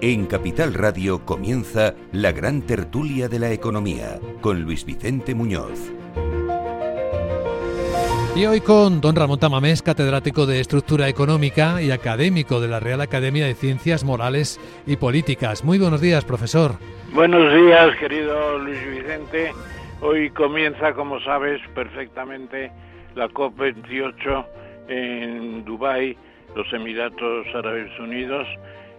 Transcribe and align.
En 0.00 0.26
Capital 0.26 0.74
Radio 0.74 1.24
comienza 1.24 1.92
la 2.12 2.30
gran 2.30 2.62
tertulia 2.62 3.28
de 3.28 3.40
la 3.40 3.50
economía 3.50 4.20
con 4.40 4.62
Luis 4.62 4.84
Vicente 4.84 5.34
Muñoz. 5.34 5.92
Y 8.36 8.46
hoy 8.46 8.60
con 8.60 9.00
don 9.00 9.16
Ramón 9.16 9.40
Tamamés, 9.40 9.82
catedrático 9.82 10.46
de 10.46 10.60
Estructura 10.60 11.08
Económica 11.08 11.82
y 11.82 11.90
académico 11.90 12.60
de 12.60 12.68
la 12.68 12.78
Real 12.78 13.00
Academia 13.00 13.46
de 13.46 13.54
Ciencias 13.54 14.04
Morales 14.04 14.60
y 14.86 14.94
Políticas. 14.94 15.64
Muy 15.64 15.80
buenos 15.80 16.00
días, 16.00 16.24
profesor. 16.24 16.74
Buenos 17.12 17.52
días, 17.52 17.96
querido 17.96 18.56
Luis 18.58 18.78
Vicente. 18.88 19.50
Hoy 20.00 20.30
comienza, 20.30 20.92
como 20.92 21.18
sabes 21.22 21.60
perfectamente, 21.74 22.70
la 23.16 23.26
COP28 23.30 24.46
en 24.86 25.64
Dubái, 25.64 26.16
los 26.54 26.72
Emiratos 26.72 27.46
Árabes 27.52 27.90
Unidos, 27.98 28.46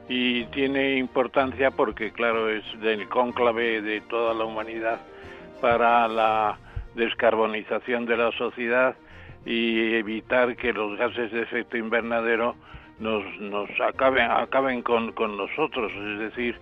y 0.09 0.45
tiene 0.45 0.97
importancia 0.97 1.69
porque, 1.71 2.11
claro, 2.11 2.49
es 2.49 2.63
del 2.81 3.07
cónclave 3.07 3.81
de 3.81 4.01
toda 4.01 4.33
la 4.33 4.43
humanidad 4.43 4.99
para 5.61 6.07
la 6.07 6.57
descarbonización 6.95 8.07
de 8.07 8.17
la 8.17 8.31
sociedad 8.31 8.95
y 9.45 9.93
evitar 9.93 10.55
que 10.55 10.73
los 10.73 10.97
gases 10.97 11.31
de 11.31 11.43
efecto 11.43 11.77
invernadero 11.77 12.55
nos, 12.99 13.23
nos 13.39 13.69
acaben, 13.79 14.29
acaben 14.29 14.81
con, 14.81 15.11
con 15.13 15.37
nosotros, 15.37 15.91
es 15.93 16.19
decir, 16.19 16.59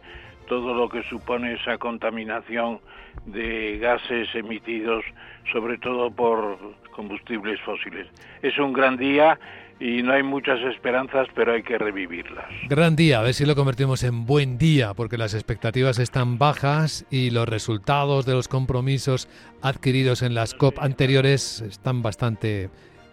todo 0.47 0.73
lo 0.73 0.89
que 0.89 1.03
supone 1.03 1.53
esa 1.53 1.77
contaminación 1.77 2.79
de 3.25 3.77
gases 3.79 4.33
emitidos 4.35 5.03
sobre 5.51 5.77
todo 5.77 6.11
por 6.11 6.57
combustibles 6.91 7.59
fósiles. 7.61 8.07
Es 8.41 8.57
un 8.57 8.73
gran 8.73 8.97
día 8.97 9.39
y 9.79 10.01
no 10.01 10.13
hay 10.13 10.23
muchas 10.23 10.59
esperanzas, 10.61 11.27
pero 11.35 11.53
hay 11.53 11.63
que 11.63 11.77
revivirlas. 11.77 12.45
Gran 12.67 12.95
día, 12.95 13.19
a 13.19 13.23
ver 13.23 13.33
si 13.33 13.45
lo 13.45 13.55
convertimos 13.55 14.03
en 14.03 14.25
buen 14.25 14.57
día, 14.57 14.93
porque 14.93 15.17
las 15.17 15.33
expectativas 15.33 15.99
están 15.99 16.37
bajas 16.37 17.05
y 17.11 17.29
los 17.29 17.47
resultados 17.47 18.25
de 18.25 18.33
los 18.33 18.47
compromisos 18.47 19.27
adquiridos 19.61 20.21
en 20.21 20.33
las 20.33 20.53
COP 20.53 20.79
anteriores 20.79 21.61
están 21.61 22.01
bastante 22.01 22.69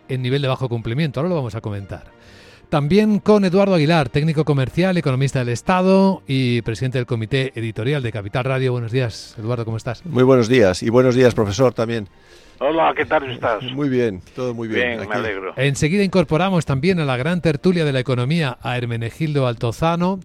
en 0.08 0.22
nivel 0.22 0.42
de 0.42 0.48
bajo 0.48 0.68
cumplimiento. 0.68 1.20
Ahora 1.20 1.30
lo 1.30 1.36
vamos 1.36 1.54
a 1.54 1.60
comentar. 1.60 2.04
También 2.70 3.18
con 3.18 3.44
Eduardo 3.44 3.74
Aguilar, 3.74 4.08
técnico 4.08 4.44
comercial, 4.44 4.96
economista 4.96 5.38
del 5.38 5.50
Estado 5.50 6.22
y 6.26 6.62
presidente 6.62 6.98
del 6.98 7.06
comité 7.06 7.52
editorial 7.54 8.02
de 8.02 8.10
Capital 8.10 8.44
Radio. 8.44 8.72
Buenos 8.72 8.90
días, 8.90 9.36
Eduardo, 9.38 9.64
¿cómo 9.64 9.76
estás? 9.76 10.04
Muy 10.06 10.24
buenos 10.24 10.48
días 10.48 10.82
y 10.82 10.88
buenos 10.90 11.14
días, 11.14 11.34
profesor, 11.34 11.72
también. 11.72 12.08
Hola, 12.60 12.94
¿qué 12.96 13.04
tal 13.04 13.30
estás? 13.30 13.62
Muy 13.72 13.88
bien, 13.88 14.22
todo 14.34 14.54
muy 14.54 14.68
bien. 14.68 14.98
Bien, 14.98 15.08
me 15.08 15.14
alegro. 15.14 15.54
Enseguida 15.56 16.04
incorporamos 16.04 16.64
también 16.64 17.00
a 17.00 17.04
la 17.04 17.16
gran 17.16 17.40
tertulia 17.40 17.84
de 17.84 17.92
la 17.92 18.00
economía 18.00 18.58
a 18.62 18.76
Hermenegildo 18.76 19.46
Altozano. 19.46 20.20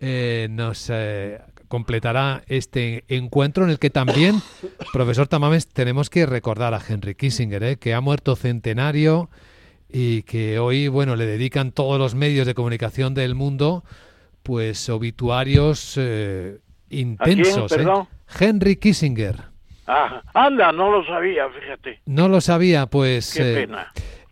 Eh, 0.00 0.48
nos 0.50 0.90
eh, 0.90 1.38
completará 1.68 2.42
este 2.46 3.04
encuentro 3.08 3.64
en 3.64 3.70
el 3.70 3.78
que 3.78 3.90
también, 3.90 4.40
profesor 4.92 5.28
Tamames, 5.28 5.68
tenemos 5.68 6.08
que 6.08 6.24
recordar 6.26 6.72
a 6.74 6.80
Henry 6.86 7.14
Kissinger, 7.14 7.62
eh, 7.62 7.76
que 7.76 7.94
ha 7.94 8.00
muerto 8.00 8.36
centenario 8.36 9.28
y 9.88 10.22
que 10.22 10.58
hoy, 10.58 10.88
bueno, 10.88 11.14
le 11.14 11.26
dedican 11.26 11.72
todos 11.72 11.98
los 11.98 12.14
medios 12.14 12.46
de 12.46 12.54
comunicación 12.54 13.14
del 13.14 13.34
mundo, 13.34 13.84
pues 14.42 14.88
obituarios 14.88 15.98
intensos. 16.90 17.72
¿A 17.72 17.76
quién, 17.76 17.86
perdón? 17.86 18.08
Henry 18.40 18.76
Kissinger. 18.76 19.55
Ah, 19.86 20.22
anda, 20.34 20.72
no 20.72 20.90
lo 20.90 21.04
sabía, 21.06 21.48
fíjate. 21.48 22.00
No 22.06 22.28
lo 22.28 22.40
sabía, 22.40 22.86
pues. 22.86 23.34
Qué 23.34 23.52
eh, 23.52 23.54
pena. 23.54 23.86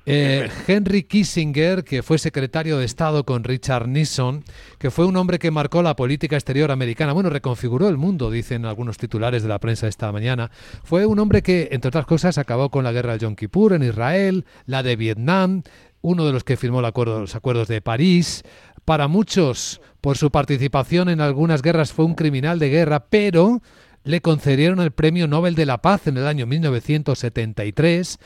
eh, 0.06 0.50
Henry 0.66 1.04
Kissinger, 1.04 1.84
que 1.84 2.02
fue 2.02 2.18
secretario 2.18 2.78
de 2.78 2.84
Estado 2.84 3.24
con 3.24 3.44
Richard 3.44 3.88
Nixon, 3.88 4.44
que 4.78 4.90
fue 4.90 5.06
un 5.06 5.16
hombre 5.16 5.38
que 5.38 5.50
marcó 5.50 5.82
la 5.82 5.96
política 5.96 6.36
exterior 6.36 6.70
americana, 6.70 7.12
bueno, 7.12 7.30
reconfiguró 7.30 7.88
el 7.88 7.96
mundo, 7.96 8.30
dicen 8.30 8.66
algunos 8.66 8.98
titulares 8.98 9.42
de 9.42 9.48
la 9.48 9.58
prensa 9.60 9.86
esta 9.86 10.10
mañana, 10.12 10.50
fue 10.82 11.06
un 11.06 11.18
hombre 11.18 11.42
que, 11.42 11.68
entre 11.72 11.88
otras 11.88 12.06
cosas, 12.06 12.36
acabó 12.36 12.70
con 12.70 12.84
la 12.84 12.92
guerra 12.92 13.12
del 13.12 13.20
Yom 13.20 13.36
Kippur 13.36 13.72
en 13.72 13.82
Israel, 13.84 14.44
la 14.66 14.82
de 14.82 14.96
Vietnam, 14.96 15.62
uno 16.02 16.26
de 16.26 16.32
los 16.32 16.44
que 16.44 16.56
firmó 16.56 16.80
el 16.80 16.86
acuerdo, 16.86 17.20
los 17.20 17.34
acuerdos 17.34 17.68
de 17.68 17.80
París. 17.80 18.42
Para 18.84 19.08
muchos, 19.08 19.80
por 20.02 20.18
su 20.18 20.30
participación 20.30 21.08
en 21.08 21.22
algunas 21.22 21.62
guerras, 21.62 21.94
fue 21.94 22.04
un 22.04 22.14
criminal 22.14 22.58
de 22.58 22.68
guerra, 22.68 23.06
pero 23.08 23.62
le 24.04 24.20
concedieron 24.20 24.80
el 24.80 24.92
Premio 24.92 25.26
Nobel 25.26 25.54
de 25.54 25.66
la 25.66 25.78
Paz 25.78 26.06
en 26.06 26.16
el 26.16 26.26
año 26.26 26.46
1973 26.46 28.18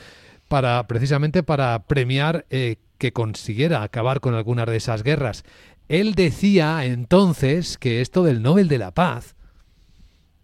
para 0.48 0.86
precisamente 0.86 1.42
para 1.42 1.78
premiar 1.84 2.44
eh, 2.50 2.76
que 2.98 3.12
consiguiera 3.12 3.82
acabar 3.82 4.20
con 4.20 4.34
algunas 4.34 4.66
de 4.66 4.76
esas 4.76 5.02
guerras. 5.02 5.44
Él 5.88 6.14
decía 6.14 6.84
entonces 6.84 7.78
que 7.78 8.00
esto 8.00 8.24
del 8.24 8.42
Nobel 8.42 8.68
de 8.68 8.78
la 8.78 8.90
Paz 8.90 9.34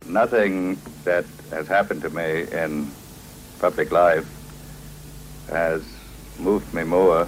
Nothing 0.06 0.76
that 1.04 1.24
has 1.50 1.68
happened 1.70 2.02
to 2.02 2.10
me 2.10 2.42
in 2.52 2.90
public 3.58 3.90
life 3.90 4.26
has 5.50 5.82
moved 6.38 6.72
me 6.74 6.84
more 6.84 7.26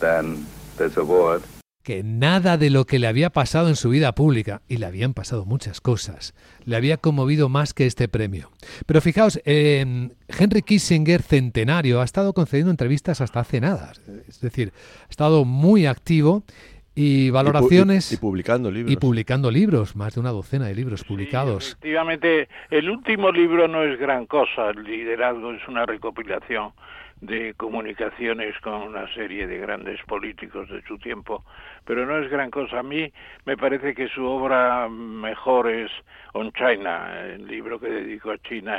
than 0.00 0.44
this 0.76 0.96
award. 0.96 1.42
Que 1.86 2.02
nada 2.02 2.56
de 2.58 2.68
lo 2.68 2.84
que 2.84 2.98
le 2.98 3.06
había 3.06 3.30
pasado 3.30 3.68
en 3.68 3.76
su 3.76 3.90
vida 3.90 4.12
pública, 4.12 4.60
y 4.66 4.78
le 4.78 4.86
habían 4.86 5.14
pasado 5.14 5.44
muchas 5.44 5.80
cosas, 5.80 6.34
le 6.64 6.74
había 6.74 6.96
conmovido 6.96 7.48
más 7.48 7.74
que 7.74 7.86
este 7.86 8.08
premio. 8.08 8.50
Pero 8.86 9.00
fijaos, 9.00 9.40
eh, 9.44 10.08
Henry 10.26 10.62
Kissinger, 10.62 11.22
centenario, 11.22 12.00
ha 12.00 12.04
estado 12.04 12.32
concediendo 12.32 12.72
entrevistas 12.72 13.20
hasta 13.20 13.38
hace 13.38 13.60
nada. 13.60 13.92
Es 14.26 14.40
decir, 14.40 14.72
ha 15.06 15.10
estado 15.10 15.44
muy 15.44 15.86
activo 15.86 16.42
y 16.96 17.30
valoraciones... 17.30 18.10
Y, 18.10 18.16
pu- 18.16 18.18
y- 18.18 18.18
y 18.18 18.20
publicando 18.20 18.70
libros. 18.72 18.92
y 18.92 18.96
publicando 18.96 19.50
libros, 19.52 19.94
más 19.94 20.14
de 20.14 20.20
una 20.22 20.30
docena 20.32 20.66
de 20.66 20.74
libros 20.74 21.04
publicados. 21.04 21.64
Sí, 21.66 21.70
efectivamente, 21.74 22.48
el 22.70 22.90
último 22.90 23.30
libro 23.30 23.68
no 23.68 23.84
es 23.84 23.96
gran 24.00 24.26
cosa, 24.26 24.70
el 24.70 24.82
liderazgo 24.82 25.52
es 25.52 25.62
una 25.68 25.86
recopilación 25.86 26.72
de 27.20 27.54
comunicaciones 27.54 28.58
con 28.60 28.74
una 28.74 29.12
serie 29.14 29.46
de 29.46 29.58
grandes 29.58 30.00
políticos 30.02 30.68
de 30.68 30.82
su 30.82 30.98
tiempo, 30.98 31.44
pero 31.84 32.04
no 32.06 32.18
es 32.18 32.30
gran 32.30 32.50
cosa. 32.50 32.80
A 32.80 32.82
mí 32.82 33.10
me 33.44 33.56
parece 33.56 33.94
que 33.94 34.08
su 34.08 34.24
obra 34.24 34.88
mejor 34.88 35.70
es 35.70 35.90
On 36.34 36.52
China, 36.52 37.22
el 37.24 37.46
libro 37.46 37.80
que 37.80 37.88
dedicó 37.88 38.32
a 38.32 38.38
China 38.38 38.78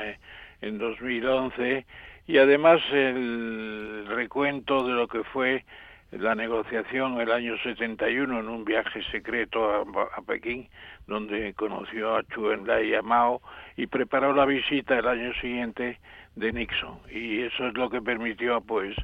en 0.62 0.78
2011, 0.78 1.86
y 2.28 2.38
además 2.38 2.81
el 2.92 4.06
recuento 4.08 4.86
de 4.86 4.94
lo 4.94 5.08
que 5.08 5.24
fue 5.24 5.64
la 6.12 6.35
negociación 6.35 7.19
el 7.19 7.31
año 7.31 7.57
71 7.57 8.40
en 8.40 8.47
un 8.47 8.63
viaje 8.63 9.01
secreto 9.12 9.69
a, 9.69 9.81
a 10.16 10.22
Pekín, 10.22 10.69
donde 11.06 11.53
conoció 11.53 12.16
a 12.16 12.23
Chu 12.23 12.51
Enlai 12.51 12.90
y 12.90 12.95
a 12.95 13.01
Mao 13.01 13.41
y 13.75 13.88
preparó 13.88 14.34
la 14.34 14.45
visita 14.45 14.97
el 14.97 15.07
año 15.07 15.34
siguiente 15.41 16.00
de 16.35 16.53
Nixon. 16.53 17.00
Y 17.12 17.41
eso 17.41 17.68
es 17.68 17.73
lo 17.73 17.90
que 17.90 18.01
permitió, 18.01 18.62
pues, 18.62 18.95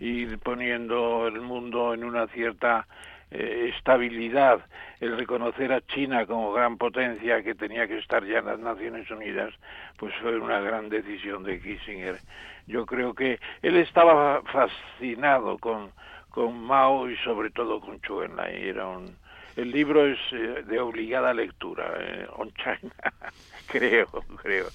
ir 0.00 0.38
poniendo 0.38 1.26
el 1.26 1.40
mundo 1.40 1.94
en 1.94 2.04
una 2.04 2.26
cierta 2.28 2.86
eh, 3.30 3.72
estabilidad, 3.76 4.60
el 5.00 5.16
reconocer 5.16 5.72
a 5.72 5.80
China 5.80 6.26
como 6.26 6.52
gran 6.52 6.78
potencia 6.78 7.42
que 7.42 7.54
tenía 7.54 7.88
que 7.88 7.98
estar 7.98 8.24
ya 8.24 8.38
en 8.38 8.46
las 8.46 8.60
Naciones 8.60 9.10
Unidas, 9.10 9.52
pues 9.98 10.14
fue 10.22 10.38
una 10.38 10.60
gran 10.60 10.88
decisión 10.88 11.42
de 11.42 11.60
Kissinger. 11.60 12.18
Yo 12.66 12.86
creo 12.86 13.14
que 13.14 13.40
él 13.62 13.76
estaba 13.76 14.42
fascinado 14.42 15.58
con 15.58 15.90
con 16.36 16.66
Mao 16.66 17.08
y 17.08 17.16
sobre 17.24 17.48
todo 17.48 17.80
con 17.80 17.98
Chu 18.02 18.20
Enlai. 18.20 18.68
Era 18.68 18.86
un, 18.86 19.16
el 19.56 19.70
libro 19.70 20.06
es 20.06 20.18
eh, 20.32 20.64
de 20.66 20.78
obligada 20.78 21.32
lectura, 21.32 21.94
eh, 21.98 22.26
On 22.36 22.52
China, 22.52 22.92
creo, 23.66 24.06
creo. 24.42 24.66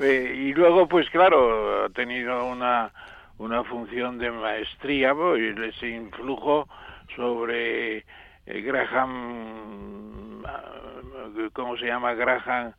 Eh, 0.00 0.34
y 0.36 0.52
luego, 0.52 0.86
pues 0.86 1.08
claro, 1.08 1.86
ha 1.86 1.88
tenido 1.88 2.44
una, 2.44 2.92
una 3.38 3.64
función 3.64 4.18
de 4.18 4.30
maestría 4.30 5.14
y 5.38 5.52
les 5.54 5.82
influjo 5.82 6.68
sobre 7.16 8.04
eh, 8.44 8.60
Graham, 8.60 10.44
ah, 10.44 11.30
¿cómo 11.54 11.78
se 11.78 11.86
llama? 11.86 12.12
Graham, 12.12 12.74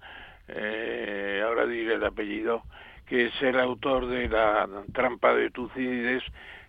ahora 0.47 1.65
diré 1.65 1.95
el 1.95 2.05
apellido, 2.05 2.61
que 3.07 3.25
es 3.25 3.41
el 3.41 3.59
autor 3.59 4.05
de 4.05 4.29
la 4.29 4.69
trampa 4.93 5.33
de 5.33 5.49
Tucídides, 5.49 6.23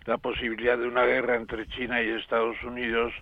la 0.05 0.17
posibilidad 0.17 0.77
de 0.77 0.87
una 0.87 1.05
guerra 1.05 1.35
entre 1.35 1.67
China 1.67 2.01
y 2.01 2.09
Estados 2.09 2.55
Unidos 2.63 3.13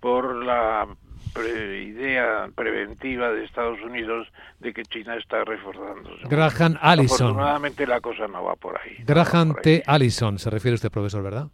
por 0.00 0.34
la 0.44 0.86
pre 1.34 1.82
idea 1.84 2.48
preventiva 2.54 3.30
de 3.30 3.44
Estados 3.44 3.80
Unidos 3.82 4.26
de 4.58 4.72
que 4.72 4.82
China 4.84 5.14
está 5.16 5.44
reforzándose. 5.44 6.26
Graham 6.28 6.76
Allison. 6.80 7.28
Afortunadamente 7.28 7.86
la 7.86 8.00
cosa 8.00 8.26
no 8.26 8.42
va 8.44 8.56
por 8.56 8.78
ahí. 8.80 8.96
no 8.98 9.04
Graham 9.06 9.50
va 9.50 9.54
por 9.54 9.66
ahí. 9.66 9.78
T. 9.80 9.82
Allison, 9.86 10.38
se 10.38 10.50
refiere 10.50 10.74
usted, 10.74 10.90
profesor, 10.90 11.22
¿verdad? 11.22 11.46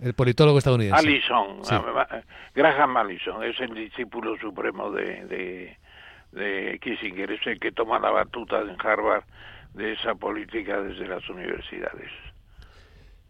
El 0.00 0.14
politólogo 0.14 0.58
estadounidense. 0.58 0.98
Allison, 1.06 1.64
Sí. 1.64 1.74
ah, 1.74 2.20
Graham 2.54 2.96
Allison, 2.96 3.42
es 3.42 3.58
el 3.60 3.74
discípulo 3.74 4.36
supremo 4.38 4.90
de, 4.92 5.24
de, 5.26 5.76
de 6.32 6.78
Kissinger, 6.80 7.32
es 7.32 7.44
el 7.46 7.58
que 7.58 7.72
toma 7.72 7.98
la 7.98 8.10
batuta 8.10 8.60
en 8.60 8.76
Harvard 8.80 9.24
de 9.74 9.92
esa 9.94 10.14
política 10.14 10.80
desde 10.80 11.06
las 11.08 11.28
universidades. 11.28 12.10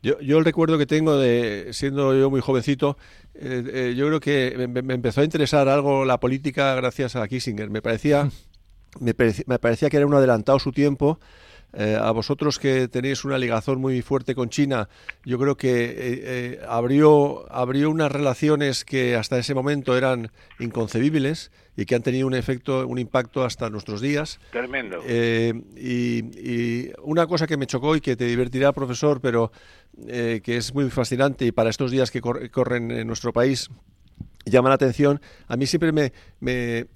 Yo, 0.02 0.20
yo 0.20 0.38
el 0.38 0.44
recuerdo 0.44 0.78
que 0.78 0.86
tengo 0.86 1.16
de 1.16 1.68
siendo 1.72 2.16
yo 2.16 2.30
muy 2.30 2.40
jovencito, 2.40 2.96
eh, 3.34 3.64
eh, 3.72 3.94
yo 3.96 4.06
creo 4.06 4.20
que 4.20 4.68
me, 4.68 4.94
empezó 4.94 5.20
a 5.20 5.24
interesar 5.24 5.68
algo 5.68 6.04
la 6.04 6.20
política 6.20 6.74
gracias 6.74 7.16
a 7.16 7.26
Kissinger. 7.26 7.70
Me 7.70 7.82
parecía, 7.82 8.28
me, 9.00 9.14
me 9.46 9.58
parecía 9.58 9.90
que 9.90 9.96
era 9.96 10.06
un 10.06 10.14
adelantado 10.14 10.58
su 10.58 10.72
tiempo 10.72 11.18
eh, 11.74 11.98
a 12.00 12.10
vosotros 12.12 12.58
que 12.58 12.88
tenéis 12.88 13.24
una 13.24 13.36
ligazón 13.36 13.80
muy 13.80 14.00
fuerte 14.00 14.34
con 14.34 14.48
China, 14.48 14.88
yo 15.24 15.38
creo 15.38 15.56
que 15.56 15.84
eh, 15.84 15.94
eh, 15.98 16.60
abrió, 16.66 17.50
abrió 17.52 17.90
unas 17.90 18.10
relaciones 18.10 18.86
que 18.86 19.16
hasta 19.16 19.38
ese 19.38 19.54
momento 19.54 19.96
eran 19.96 20.30
inconcebibles 20.58 21.50
y 21.76 21.84
que 21.84 21.94
han 21.94 22.02
tenido 22.02 22.26
un 22.26 22.34
efecto, 22.34 22.86
un 22.86 22.98
impacto 22.98 23.44
hasta 23.44 23.68
nuestros 23.68 24.00
días. 24.00 24.40
Tremendo. 24.50 25.02
y, 25.06 26.90
una 27.02 27.26
cosa 27.26 27.46
que 27.46 27.56
me 27.56 27.66
chocó 27.66 27.96
y 27.96 28.00
que 28.00 28.16
te 28.16 28.24
divertirá, 28.24 28.72
profesor, 28.72 29.20
pero 29.20 29.52
que 30.06 30.42
es 30.44 30.74
muy 30.74 30.88
fascinante 30.90 31.44
y 31.44 31.52
para 31.52 31.70
estos 31.70 31.90
días 31.90 32.10
que 32.10 32.20
corren 32.20 32.90
en 32.90 33.06
nuestro 33.06 33.32
país, 33.32 33.68
llama 34.48 34.68
la 34.68 34.74
atención. 34.76 35.20
A 35.46 35.56
mí 35.56 35.66
siempre 35.66 35.92
me, 36.40 36.86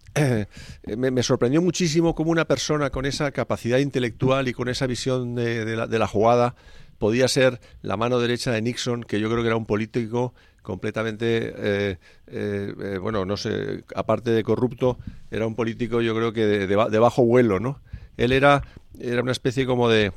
me, 1.11 1.23
sorprendió 1.23 1.63
muchísimo 1.63 2.15
cómo 2.15 2.31
una 2.31 2.45
persona 2.45 2.91
con 2.91 3.07
esa 3.07 3.31
capacidad 3.31 3.79
intelectual 3.79 4.49
y 4.49 4.53
con 4.53 4.69
esa 4.69 4.87
visión 4.87 5.35
de, 5.35 5.77
la, 5.77 6.07
jugada 6.07 6.55
podía 6.99 7.29
ser 7.29 7.61
la 7.83 7.97
mano 7.97 8.21
derecha 8.21 8.53
de 8.53 8.63
Nixon, 8.63 9.03
que 9.05 9.21
yo 9.21 9.29
creo 9.31 9.43
que 9.43 9.49
era 9.49 9.57
un 9.57 9.67
político 9.67 10.35
completamente, 10.63 11.53
eh, 11.57 11.99
eh, 12.29 12.75
eh, 12.81 12.99
bueno, 12.99 13.25
no 13.25 13.37
sé, 13.37 13.85
aparte 13.97 14.31
de 14.31 14.45
corrupto, 14.45 14.99
era 15.31 15.47
un 15.47 15.57
político 15.57 16.01
yo 16.01 16.15
creo 16.15 16.33
que 16.33 16.47
de, 16.47 16.99
bajo 16.99 17.25
vuelo, 17.25 17.59
¿no? 17.59 17.81
Él 18.17 18.31
era, 18.33 18.63
era 19.01 19.23
una 19.23 19.33
especie 19.33 19.67
como 19.67 19.89
de, 19.89 20.13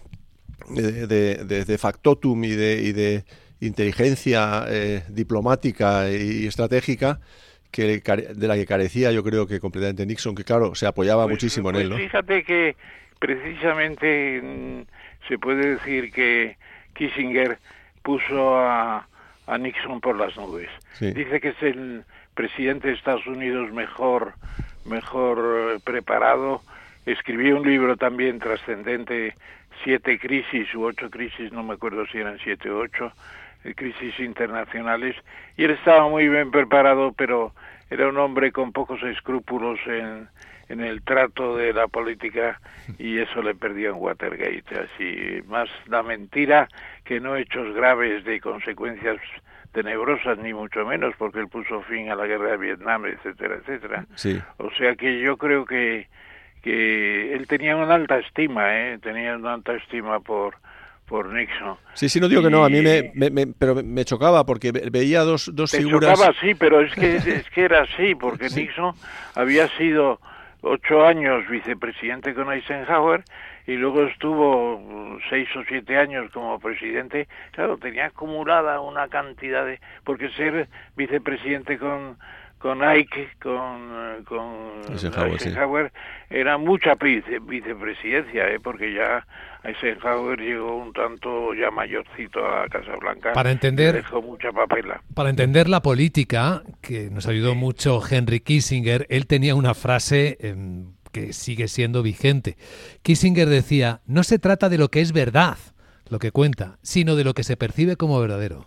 de, 0.70 1.78
factotum 1.80 2.44
y 2.44 2.52
de, 2.52 3.26
inteligencia 3.60 4.66
diplomática 5.10 6.10
y 6.10 6.48
estratégica 6.48 7.20
que, 7.76 8.02
de 8.36 8.48
la 8.48 8.56
que 8.56 8.66
carecía 8.66 9.12
yo 9.12 9.24
creo 9.24 9.48
que 9.48 9.60
completamente 9.60 10.06
Nixon, 10.06 10.34
que 10.34 10.46
claro, 10.46 10.76
se 10.76 10.88
apoyaba 10.88 11.24
pues, 11.24 11.34
muchísimo 11.34 11.70
en 11.72 11.76
él. 11.76 11.90
Pues 11.90 12.04
fíjate 12.04 12.44
que 12.44 12.76
precisamente 13.20 14.42
mm, 14.42 14.82
se 15.28 15.38
puede 15.38 15.76
decir 15.76 16.12
que 16.12 16.58
Kissinger 16.94 17.58
puso 18.02 18.58
a, 18.58 19.08
a 19.48 19.58
Nixon 19.58 20.00
por 20.00 20.18
las 20.18 20.38
nubes. 20.38 20.70
Dice 21.00 21.42
que 21.42 21.50
es 21.50 21.62
el 21.62 22.04
presidente 22.34 22.88
de 22.88 22.94
Estados 22.94 23.28
Unidos 23.28 23.72
mejor, 23.74 24.36
mejor 24.86 25.74
eh, 25.76 25.80
preparado. 25.84 26.62
Escribió 27.06 27.58
un 27.58 27.68
libro 27.68 27.98
también 27.98 28.40
trascendente, 28.40 29.36
Siete 29.84 30.18
crisis 30.18 30.74
u 30.74 30.86
ocho 30.86 31.10
crisis, 31.10 31.52
no 31.52 31.62
me 31.62 31.74
acuerdo 31.74 32.08
si 32.08 32.18
eran 32.18 32.40
siete 32.40 32.70
o 32.72 32.80
ocho, 32.80 33.12
crisis 33.74 34.20
internacionales 34.20 35.16
y 35.58 35.64
él 35.64 35.72
estaba 35.72 36.08
muy 36.08 36.28
bien 36.28 36.52
preparado, 36.52 37.14
pero 37.14 37.54
era 37.90 38.08
un 38.08 38.18
hombre 38.18 38.52
con 38.52 38.72
pocos 38.72 39.02
escrúpulos 39.04 39.80
en, 39.88 40.28
en 40.70 40.82
el 40.82 41.02
trato 41.02 41.56
de 41.56 41.74
la 41.74 41.88
política 41.88 42.60
y 42.98 43.20
eso 43.20 43.42
le 43.42 43.56
perdió 43.56 43.92
en 43.92 43.98
Watergate. 43.98 44.64
Así, 44.80 45.42
más 45.48 45.70
la 45.88 46.04
mentira 46.04 46.68
que 47.04 47.20
no 47.20 47.36
hechos 47.36 47.74
graves 47.76 48.24
de 48.24 48.40
consecuencias 48.40 49.18
tenebrosas, 49.72 50.38
ni 50.38 50.54
mucho 50.54 50.86
menos, 50.86 51.14
porque 51.18 51.40
él 51.40 51.50
puso 51.50 51.82
fin 51.82 52.10
a 52.10 52.16
la 52.16 52.26
guerra 52.26 52.52
de 52.52 52.58
Vietnam, 52.58 53.06
etcétera, 53.06 53.56
etcétera. 53.56 54.06
O 54.58 54.72
sea 54.72 54.96
que 54.96 55.20
yo 55.20 55.38
creo 55.38 55.66
que, 55.66 56.08
que 56.64 57.34
él 57.34 57.46
tenía 57.48 57.76
una 57.76 57.94
alta 57.94 58.18
estima, 58.20 58.74
¿eh? 58.74 58.98
tenía 59.00 59.36
una 59.36 59.54
alta 59.54 59.74
estima 59.74 60.22
por, 60.22 60.56
por 61.06 61.32
Nixon. 61.34 61.78
Sí, 61.94 62.10
sí, 62.10 62.20
no 62.20 62.28
digo 62.28 62.42
que 62.42 62.50
no, 62.50 62.66
a 62.66 62.70
mí 62.70 62.82
me, 62.82 63.30
me, 63.30 63.48
pero 63.48 63.76
me 63.76 64.06
chocaba 64.06 64.46
porque 64.46 64.72
veía 64.72 65.22
dos, 65.22 65.52
dos 65.54 65.72
te 65.72 65.78
figuras... 65.78 66.18
chocaba, 66.18 66.34
sí, 66.42 66.56
pero 66.56 66.82
es 66.82 66.94
que, 66.94 67.16
es 67.16 67.50
que 67.52 67.64
era 67.64 67.84
así, 67.84 68.16
porque 68.16 68.50
Nixon 68.50 68.94
había 69.36 69.68
sido 69.78 70.20
ocho 70.62 71.06
años 71.06 71.48
vicepresidente 71.48 72.34
con 72.34 72.52
Eisenhower 72.52 73.24
y 73.68 73.74
luego 73.74 74.04
estuvo 74.04 75.20
seis 75.30 75.48
o 75.56 75.64
siete 75.68 75.98
años 75.98 76.32
como 76.32 76.60
presidente. 76.60 77.28
Claro, 77.52 77.78
tenía 77.78 78.08
acumulada 78.08 78.80
una 78.82 79.08
cantidad 79.08 79.66
de... 79.66 79.80
porque 80.04 80.30
ser 80.30 80.68
vicepresidente 80.96 81.78
con 81.78 82.18
con 82.66 82.82
Ike, 82.82 83.30
con, 83.44 84.24
con 84.28 84.82
Eisenhower, 84.92 85.94
era 86.32 86.58
mucha 86.58 86.96
vicepresidencia, 86.96 88.50
¿eh? 88.50 88.60
porque 88.60 88.92
ya 88.92 89.24
Eisenhower 89.64 90.40
llegó 90.40 90.76
un 90.76 90.92
tanto 90.92 91.54
ya 91.54 91.70
mayorcito 91.70 92.44
a 92.44 92.68
Casa 92.68 92.96
Blanca. 93.00 93.34
Para 93.34 93.52
entender, 93.52 93.94
dejó 93.94 94.20
mucha 94.20 94.52
papela. 94.52 95.00
Para 95.14 95.30
entender 95.30 95.70
la 95.70 95.84
política, 95.84 96.64
que 96.82 97.12
nos 97.12 97.28
ayudó 97.28 97.54
mucho 97.54 98.02
Henry 98.04 98.40
Kissinger, 98.40 99.06
él 99.10 99.28
tenía 99.28 99.54
una 99.54 99.76
frase 99.76 100.36
em, 100.40 100.94
que 101.12 101.34
sigue 101.34 101.68
siendo 101.68 102.02
vigente. 102.02 102.58
Kissinger 103.04 103.48
decía, 103.48 104.02
no 104.08 104.24
se 104.24 104.40
trata 104.40 104.70
de 104.70 104.80
lo 104.80 104.90
que 104.90 105.02
es 105.02 105.14
verdad, 105.14 105.60
lo 106.10 106.18
que 106.18 106.32
cuenta, 106.32 106.80
sino 106.82 107.16
de 107.16 107.26
lo 107.26 107.36
que 107.36 107.44
se 107.44 107.58
percibe 107.58 107.96
como 107.96 108.20
verdadero. 108.20 108.66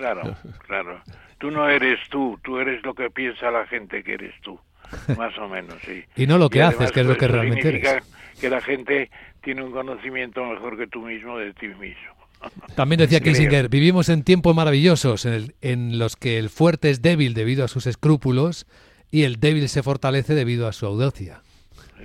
Claro, 0.00 0.36
claro 0.66 1.02
tú 1.40 1.50
no 1.50 1.68
eres 1.68 1.98
tú, 2.10 2.38
tú 2.44 2.58
eres 2.58 2.84
lo 2.84 2.94
que 2.94 3.10
piensa 3.10 3.50
la 3.50 3.66
gente 3.66 4.04
que 4.04 4.14
eres 4.14 4.34
tú, 4.42 4.60
más 5.16 5.36
o 5.38 5.48
menos, 5.48 5.76
sí. 5.84 6.04
y 6.22 6.26
no 6.26 6.38
lo 6.38 6.48
que 6.50 6.62
haces, 6.62 6.92
que 6.92 7.00
es 7.00 7.06
lo 7.06 7.16
que 7.16 7.26
realmente 7.26 7.68
eres. 7.68 8.04
Que 8.38 8.48
la 8.48 8.60
gente 8.60 9.10
tiene 9.42 9.62
un 9.62 9.72
conocimiento 9.72 10.44
mejor 10.44 10.78
que 10.78 10.86
tú 10.86 11.02
mismo 11.02 11.36
de 11.38 11.52
ti 11.54 11.68
mismo. 11.68 12.14
También 12.76 13.00
decía 13.00 13.20
Kissinger, 13.20 13.68
vivimos 13.68 14.08
en 14.08 14.22
tiempos 14.22 14.54
maravillosos 14.54 15.26
en, 15.26 15.54
en, 15.60 15.98
los 15.98 16.16
que 16.16 16.38
el 16.38 16.48
fuerte 16.48 16.90
es 16.90 17.02
débil 17.02 17.34
debido 17.34 17.64
a 17.64 17.68
sus 17.68 17.86
escrúpulos 17.86 18.66
y 19.10 19.24
el 19.24 19.40
débil 19.40 19.68
se 19.68 19.82
fortalece 19.82 20.34
debido 20.34 20.68
a 20.68 20.72
su 20.72 20.86
audacia. 20.86 21.42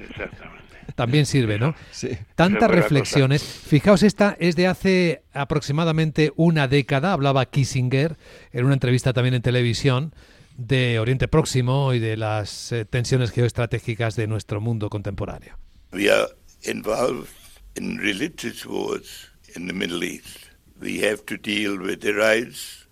Exactamente 0.09 0.64
también 0.95 1.25
sirve, 1.25 1.59
¿no? 1.59 1.75
Sí. 1.91 2.09
Tantas 2.35 2.69
reflexiones. 2.69 3.43
Fijaos, 3.43 4.03
esta 4.03 4.35
es 4.39 4.55
de 4.55 4.67
hace 4.67 5.23
aproximadamente 5.33 6.31
una 6.35 6.67
década, 6.67 7.13
hablaba 7.13 7.45
Kissinger 7.45 8.17
en 8.51 8.65
una 8.65 8.73
entrevista 8.73 9.13
también 9.13 9.35
en 9.35 9.41
televisión 9.41 10.13
de 10.57 10.99
Oriente 10.99 11.27
Próximo 11.27 11.93
y 11.93 11.99
de 11.99 12.17
las 12.17 12.71
eh, 12.71 12.85
tensiones 12.85 13.31
geoestratégicas 13.31 14.15
de 14.15 14.27
nuestro 14.27 14.61
mundo 14.61 14.89
contemporáneo. 14.89 15.57
We 15.91 16.11
are 16.11 16.27
involved 16.63 17.29
in 17.75 17.97
religious 17.97 18.65
wars 18.65 19.31
in 19.55 19.67
the 19.67 19.73
Middle 19.73 20.03
East. 20.03 20.49
We 20.81 20.99
have 21.07 21.23
to 21.25 21.37
deal 21.37 21.79
with 21.79 21.99
the 21.99 22.13
rights 22.13 22.84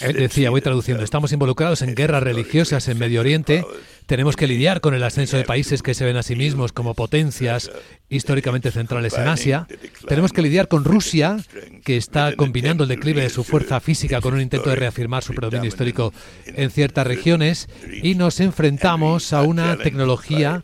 él 0.00 0.14
decía, 0.14 0.50
voy 0.50 0.60
traduciendo, 0.60 1.02
estamos 1.02 1.32
involucrados 1.32 1.82
en 1.82 1.94
guerras 1.94 2.22
religiosas 2.22 2.86
en 2.88 2.98
Medio 2.98 3.20
Oriente, 3.20 3.64
tenemos 4.06 4.36
que 4.36 4.46
lidiar 4.46 4.80
con 4.80 4.94
el 4.94 5.02
ascenso 5.02 5.36
de 5.36 5.44
países 5.44 5.82
que 5.82 5.94
se 5.94 6.04
ven 6.04 6.16
a 6.16 6.22
sí 6.22 6.36
mismos 6.36 6.72
como 6.72 6.94
potencias 6.94 7.70
históricamente 8.08 8.70
centrales 8.70 9.14
en 9.14 9.26
Asia, 9.26 9.66
tenemos 10.06 10.32
que 10.32 10.42
lidiar 10.42 10.68
con 10.68 10.84
Rusia, 10.84 11.38
que 11.84 11.96
está 11.96 12.36
combinando 12.36 12.84
el 12.84 12.88
declive 12.88 13.22
de 13.22 13.30
su 13.30 13.42
fuerza 13.42 13.80
física 13.80 14.20
con 14.20 14.34
un 14.34 14.40
intento 14.40 14.70
de 14.70 14.76
reafirmar 14.76 15.24
su 15.24 15.34
predominio 15.34 15.68
histórico 15.68 16.12
en 16.46 16.70
ciertas 16.70 17.06
regiones, 17.06 17.68
y 18.02 18.14
nos 18.14 18.38
enfrentamos 18.40 19.32
a 19.32 19.42
una 19.42 19.76
tecnología 19.78 20.62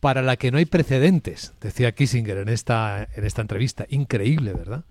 para 0.00 0.20
la 0.20 0.36
que 0.36 0.50
no 0.50 0.58
hay 0.58 0.66
precedentes, 0.66 1.52
decía 1.60 1.92
Kissinger 1.92 2.38
en 2.38 2.48
esta, 2.48 3.08
en 3.14 3.24
esta 3.24 3.40
entrevista. 3.40 3.86
Increíble, 3.88 4.52
¿verdad? 4.52 4.84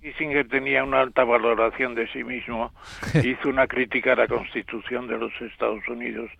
Kissinger 0.00 0.48
tenía 0.48 0.82
una 0.82 1.00
alta 1.00 1.24
valoración 1.24 1.94
de 1.94 2.08
sí 2.08 2.24
mismo, 2.24 2.72
hizo 3.24 3.48
una 3.48 3.66
crítica 3.66 4.12
a 4.12 4.16
la 4.16 4.28
Constitución 4.28 5.06
de 5.06 5.18
los 5.18 5.32
Estados 5.40 5.86
Unidos, 5.88 6.30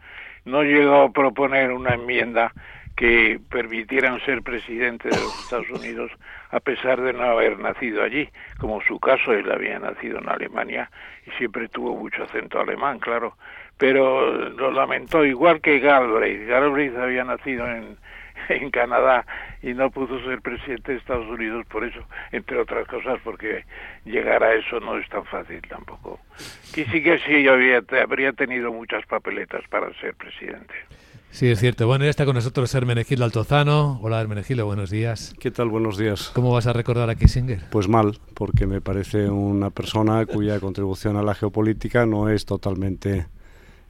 no 0.44 0.62
llegó 0.62 1.02
a 1.02 1.12
proponer 1.12 1.72
una 1.72 1.94
enmienda 1.94 2.52
que 2.96 3.40
permitieran 3.50 4.20
ser 4.26 4.42
presidente 4.42 5.08
de 5.08 5.16
los 5.16 5.44
Estados 5.44 5.70
Unidos 5.70 6.10
a 6.50 6.60
pesar 6.60 7.00
de 7.00 7.12
no 7.12 7.22
haber 7.22 7.58
nacido 7.58 8.02
allí, 8.02 8.28
como 8.58 8.80
su 8.82 8.98
caso, 8.98 9.32
él 9.32 9.50
había 9.50 9.78
nacido 9.78 10.18
en 10.18 10.28
Alemania 10.28 10.90
y 11.26 11.30
siempre 11.38 11.68
tuvo 11.68 11.96
mucho 11.96 12.24
acento 12.24 12.60
alemán, 12.60 12.98
claro, 12.98 13.36
pero 13.78 14.50
lo 14.50 14.70
lamentó 14.70 15.24
igual 15.24 15.60
que 15.60 15.78
Galbraith. 15.78 16.46
Galbraith 16.46 16.96
había 16.96 17.24
nacido 17.24 17.66
en, 17.70 17.96
en 18.48 18.70
Canadá 18.70 19.26
y 19.62 19.74
no 19.74 19.90
pudo 19.90 20.22
ser 20.24 20.40
presidente 20.40 20.92
de 20.92 20.98
Estados 20.98 21.26
Unidos 21.26 21.66
por 21.66 21.84
eso, 21.84 22.00
entre 22.32 22.58
otras 22.58 22.86
cosas, 22.88 23.18
porque 23.24 23.64
llegar 24.04 24.42
a 24.42 24.54
eso 24.54 24.80
no 24.80 24.96
es 24.98 25.08
tan 25.08 25.24
fácil 25.26 25.60
tampoco. 25.68 26.18
sí 26.62 26.84
sí 26.84 27.48
había, 27.48 27.82
habría 28.02 28.32
tenido 28.32 28.72
muchas 28.72 29.04
papeletas 29.06 29.62
para 29.68 29.92
ser 30.00 30.14
presidente. 30.14 30.74
Sí, 31.32 31.46
es 31.46 31.60
cierto. 31.60 31.86
Bueno, 31.86 32.04
ya 32.04 32.10
está 32.10 32.24
con 32.24 32.34
nosotros 32.34 32.74
Hermenegildo 32.74 33.24
Altozano. 33.24 34.00
Hola 34.02 34.20
Hermenegildo, 34.20 34.66
buenos 34.66 34.90
días. 34.90 35.32
¿Qué 35.38 35.52
tal? 35.52 35.68
Buenos 35.68 35.96
días. 35.96 36.32
¿Cómo 36.34 36.52
vas 36.52 36.66
a 36.66 36.72
recordar 36.72 37.08
a 37.08 37.14
Kissinger? 37.14 37.60
Pues 37.70 37.88
mal, 37.88 38.18
porque 38.34 38.66
me 38.66 38.80
parece 38.80 39.28
una 39.30 39.70
persona 39.70 40.26
cuya 40.26 40.58
contribución 40.58 41.16
a 41.16 41.22
la 41.22 41.34
geopolítica 41.34 42.04
no 42.04 42.28
es 42.28 42.46
totalmente 42.46 43.26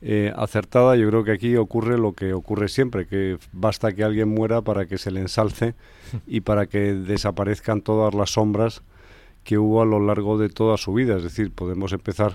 eh, 0.02 0.32
acertada, 0.34 0.96
yo 0.96 1.08
creo 1.08 1.24
que 1.24 1.32
aquí 1.32 1.56
ocurre 1.56 1.98
lo 1.98 2.14
que 2.14 2.32
ocurre 2.32 2.68
siempre, 2.68 3.06
que 3.06 3.38
basta 3.52 3.92
que 3.92 4.02
alguien 4.02 4.28
muera 4.28 4.62
para 4.62 4.86
que 4.86 4.96
se 4.96 5.10
le 5.10 5.20
ensalce 5.20 5.74
y 6.26 6.40
para 6.40 6.66
que 6.66 6.94
desaparezcan 6.94 7.82
todas 7.82 8.14
las 8.14 8.30
sombras 8.30 8.82
que 9.44 9.58
hubo 9.58 9.82
a 9.82 9.84
lo 9.84 10.00
largo 10.00 10.38
de 10.38 10.48
toda 10.48 10.78
su 10.78 10.94
vida. 10.94 11.16
Es 11.16 11.22
decir, 11.22 11.52
podemos 11.52 11.92
empezar 11.92 12.34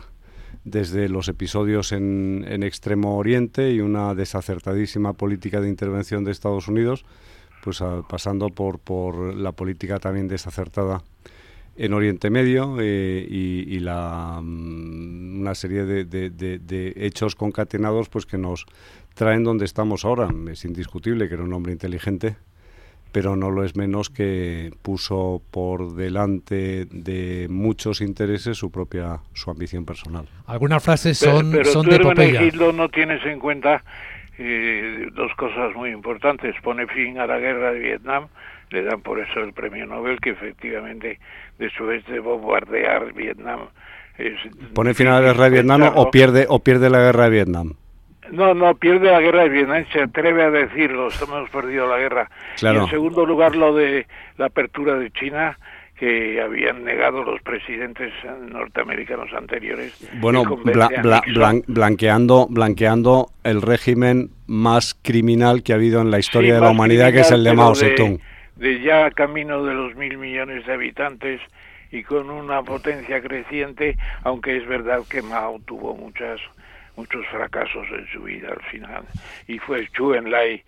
desde 0.63 1.09
los 1.09 1.27
episodios 1.27 1.91
en, 1.91 2.45
en 2.47 2.63
Extremo 2.63 3.17
Oriente 3.17 3.71
y 3.71 3.81
una 3.81 4.13
desacertadísima 4.13 5.13
política 5.13 5.59
de 5.59 5.69
intervención 5.69 6.23
de 6.23 6.31
Estados 6.31 6.67
Unidos, 6.67 7.05
pues 7.63 7.83
pasando 8.07 8.49
por, 8.49 8.77
por 8.77 9.33
la 9.33 9.51
política 9.51 9.99
también 9.99 10.27
desacertada 10.27 11.03
en 11.77 11.93
Oriente 11.93 12.29
Medio 12.29 12.77
eh, 12.79 13.25
y, 13.29 13.79
la, 13.79 14.39
mm, 14.41 15.41
una 15.41 15.55
serie 15.55 15.83
de, 15.83 16.05
de, 16.05 16.93
hechos 16.95 17.35
concatenados 17.35 18.09
pues 18.09 18.25
que 18.25 18.37
nos 18.37 18.65
traen 19.13 19.43
donde 19.43 19.65
estamos 19.65 20.05
ahora. 20.05 20.29
Es 20.51 20.65
indiscutible 20.65 21.27
que 21.27 21.35
era 21.35 21.43
un 21.43 21.53
hombre 21.53 21.73
inteligente, 21.73 22.37
pero 23.11 23.35
no 23.35 23.51
lo 23.51 23.63
es 23.63 23.75
menos 23.75 24.09
que 24.09 24.71
puso 24.81 25.41
por 25.51 25.95
delante 25.95 26.85
de 26.85 27.47
muchos 27.49 28.01
intereses 28.01 28.57
su 28.57 28.71
propia 28.71 29.19
su 29.33 29.51
ambición 29.51 29.85
personal. 29.85 30.27
Algunas 30.47 30.83
frases 30.83 31.17
son, 31.17 31.51
pero, 31.51 31.65
son 31.65 31.85
tú, 31.85 31.91
de 31.91 32.73
no 32.73 32.89
tienes 32.89 33.25
en 33.25 33.39
cuenta 33.39 33.83
eh, 34.37 35.07
dos 35.13 35.33
cosas 35.35 35.73
muy 35.75 35.91
importantes. 35.91 36.55
Pone 36.61 36.87
fin 36.87 37.17
a 37.19 37.27
la 37.27 37.39
guerra 37.39 37.71
de 37.71 37.79
Vietnam, 37.79 38.27
le 38.75 38.83
dan 38.83 39.01
por 39.01 39.19
eso 39.19 39.39
el 39.39 39.53
premio 39.53 39.85
Nobel, 39.85 40.19
que 40.19 40.31
efectivamente 40.31 41.19
después 41.57 42.05
de 42.05 42.19
bombardear 42.19 43.13
Vietnam... 43.13 43.61
¿Pone 44.73 44.93
fin 44.93 45.07
a 45.07 45.19
la 45.19 45.21
guerra 45.21 45.45
de 45.45 45.49
Vietnam 45.49 45.91
o 45.95 46.11
pierde, 46.11 46.45
o 46.47 46.59
pierde 46.59 46.89
la 46.89 46.99
guerra 46.99 47.25
de 47.25 47.29
Vietnam? 47.29 47.73
No, 48.31 48.53
no, 48.53 48.75
pierde 48.75 49.11
la 49.11 49.19
guerra 49.19 49.43
de 49.43 49.49
Vietnam, 49.49 49.85
se 49.91 50.01
atreve 50.01 50.43
a 50.43 50.49
decirlo, 50.49 51.09
hemos 51.21 51.49
perdido 51.49 51.87
la 51.87 51.97
guerra. 51.97 52.29
Y 52.61 52.65
en 52.65 52.87
segundo 52.87 53.25
lugar, 53.25 53.55
lo 53.55 53.73
de 53.75 54.07
la 54.37 54.47
apertura 54.47 54.95
de 54.95 55.11
China, 55.11 55.57
que 55.97 56.41
habían 56.41 56.83
negado 56.83 57.23
los 57.23 57.41
presidentes 57.41 58.11
norteamericanos 58.51 59.31
anteriores. 59.33 59.93
Bueno, 60.19 60.43
blanqueando, 61.67 62.47
blanqueando 62.49 63.29
el 63.43 63.61
régimen 63.61 64.31
más 64.47 64.97
criminal 65.01 65.63
que 65.63 65.73
ha 65.73 65.75
habido 65.75 66.01
en 66.01 66.11
la 66.11 66.19
historia 66.19 66.55
de 66.55 66.61
la 66.61 66.71
humanidad, 66.71 67.13
que 67.13 67.21
es 67.21 67.31
el 67.31 67.43
de 67.43 67.53
Mao 67.53 67.75
Zedong. 67.75 68.17
De, 68.17 68.34
ya 68.59 69.11
camino 69.11 69.63
de 69.63 69.73
los 69.73 69.95
mil 69.95 70.17
millones 70.17 70.65
de 70.65 70.73
habitantes 70.73 71.41
y 71.91 72.03
con 72.03 72.29
una 72.29 72.63
potencia 72.63 73.21
creciente, 73.21 73.97
aunque 74.23 74.57
es 74.57 74.67
verdad 74.67 75.01
que 75.09 75.21
Mao 75.21 75.59
tuvo 75.65 75.95
muchas 75.95 76.39
muchos 76.97 77.25
fracasos 77.27 77.85
en 77.91 78.07
su 78.07 78.23
vida 78.23 78.49
al 78.49 78.61
final. 78.71 79.03
Y 79.47 79.59
fue 79.59 79.87
Chu 79.91 80.13
Enlai, 80.13 80.63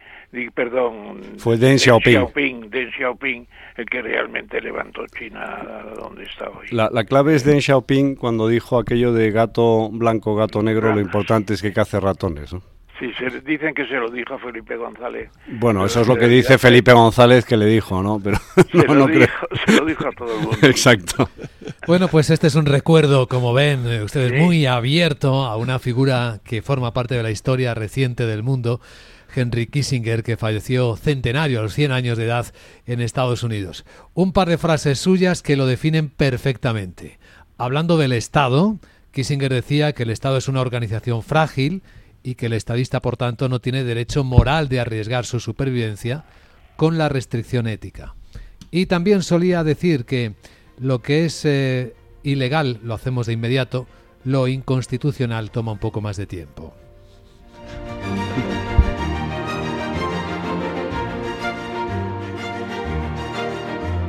perdón, 0.54 1.22
fue 1.38 1.58
Deng 1.58 1.78
Xiaoping. 1.78 2.70
Deng 2.70 2.92
Xiaoping, 2.92 3.48
el 3.78 3.86
que 3.86 4.02
realmente 4.02 4.60
levantó 4.62 5.06
China 5.08 5.86
donde 5.96 6.24
está 6.24 6.50
hoy. 6.50 6.68
La, 6.72 6.90
la, 6.92 7.06
clave 7.06 7.36
es 7.36 7.46
Deng 7.46 7.62
Xiaoping 7.62 8.16
cuando 8.16 8.48
dijo 8.48 8.78
aquello 8.78 9.14
de 9.14 9.32
gato 9.32 9.90
blanco, 9.90 10.36
gato 10.36 10.62
negro, 10.62 10.94
lo 10.94 11.02
importante 11.02 11.54
es 11.54 11.62
que 11.62 11.74
cace 11.74 12.00
ratones. 12.00 12.54
¿no? 12.54 12.62
Sí, 13.00 13.12
se, 13.14 13.42
dicen 13.42 13.76
que 13.76 13.86
se 13.86 13.96
lo 13.96 14.10
dijo 14.10 14.34
a 14.34 14.40
Felipe 14.40 14.76
González. 14.76 15.30
Bueno, 15.48 15.86
eso 15.86 16.02
es 16.02 16.08
lo 16.08 16.16
que 16.16 16.28
dice 16.28 16.58
Felipe 16.58 16.94
González 16.94 17.46
que 17.46 17.56
le 17.56 17.68
dijo, 17.68 18.02
¿no? 18.02 18.20
Pero 18.20 18.38
se, 18.72 18.88
lo 18.94 19.06
dijo, 19.08 19.48
se, 19.66 19.80
lo 19.80 19.86
dijo, 19.86 20.08
a 20.08 20.12
todo 20.12 20.34
el 20.34 20.42
mundo. 20.42 20.58
Exacto. 20.64 21.30
Bueno, 21.86 22.08
pues 22.08 22.32
este 22.32 22.48
es 22.48 22.56
un 22.56 22.66
recuerdo, 22.66 23.28
como 23.28 23.54
ven 23.54 23.86
eh, 23.86 24.04
ustedes, 24.04 24.34
muy 24.42 24.66
abierto 24.66 25.46
a 25.46 25.58
una 25.58 25.78
figura 25.78 26.40
que 26.44 26.64
forma 26.64 26.94
parte 26.94 27.16
de 27.16 27.24
la 27.24 27.30
historia 27.30 27.76
reciente 27.76 28.26
del 28.26 28.42
mundo, 28.42 28.82
Henry 29.36 29.68
Kissinger, 29.68 30.24
que 30.24 30.36
falleció 30.36 30.96
centenario 30.96 31.60
a 31.60 31.64
los 31.64 31.74
100 31.74 31.92
años 31.92 32.18
de 32.18 32.26
edad 32.26 32.48
en 32.88 33.02
Estados 33.02 33.44
Unidos. 33.44 33.86
Un 34.16 34.34
par 34.34 34.50
de 34.50 34.58
frases 34.58 34.98
suyas 34.98 35.44
que 35.44 35.56
lo 35.56 35.68
definen 35.68 36.10
perfectamente. 36.10 37.20
Hablando 37.60 37.98
del 37.98 38.14
Estado, 38.14 38.80
Kissinger 39.12 39.54
decía 39.54 39.94
que 39.94 40.04
el 40.04 40.10
Estado 40.10 40.38
es 40.38 40.48
una 40.48 40.62
organización 40.62 41.22
frágil 41.22 41.84
y 42.24 42.36
que 42.36 42.48
el 42.48 42.54
estadista, 42.54 43.02
por 43.02 43.18
tanto, 43.18 43.50
no 43.50 43.60
tiene 43.60 43.84
derecho 43.84 44.24
moral 44.24 44.70
de 44.70 44.80
arriesgar 44.80 45.26
su 45.26 45.40
supervivencia 45.40 46.26
con 46.76 46.98
la 46.98 47.10
restricción 47.10 47.68
ética. 47.68 48.16
Y 48.72 48.86
también 48.88 49.24
solía 49.24 49.64
decir 49.64 50.06
que 50.06 50.34
lo 50.78 51.02
que 51.02 51.26
es 51.26 51.46
eh, 51.46 51.94
ilegal 52.24 52.80
lo 52.84 52.94
hacemos 52.94 53.28
de 53.28 53.34
inmediato, 53.34 53.88
lo 54.24 54.48
inconstitucional 54.48 55.52
toma 55.52 55.72
un 55.72 55.80
poco 55.80 56.02
más 56.02 56.18
de 56.18 56.28
tiempo. 56.28 56.74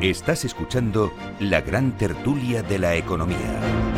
Estás 0.00 0.44
escuchando 0.44 1.12
la 1.40 1.60
gran 1.60 1.96
tertulia 1.96 2.62
de 2.62 2.78
la 2.78 2.94
economía. 2.94 3.97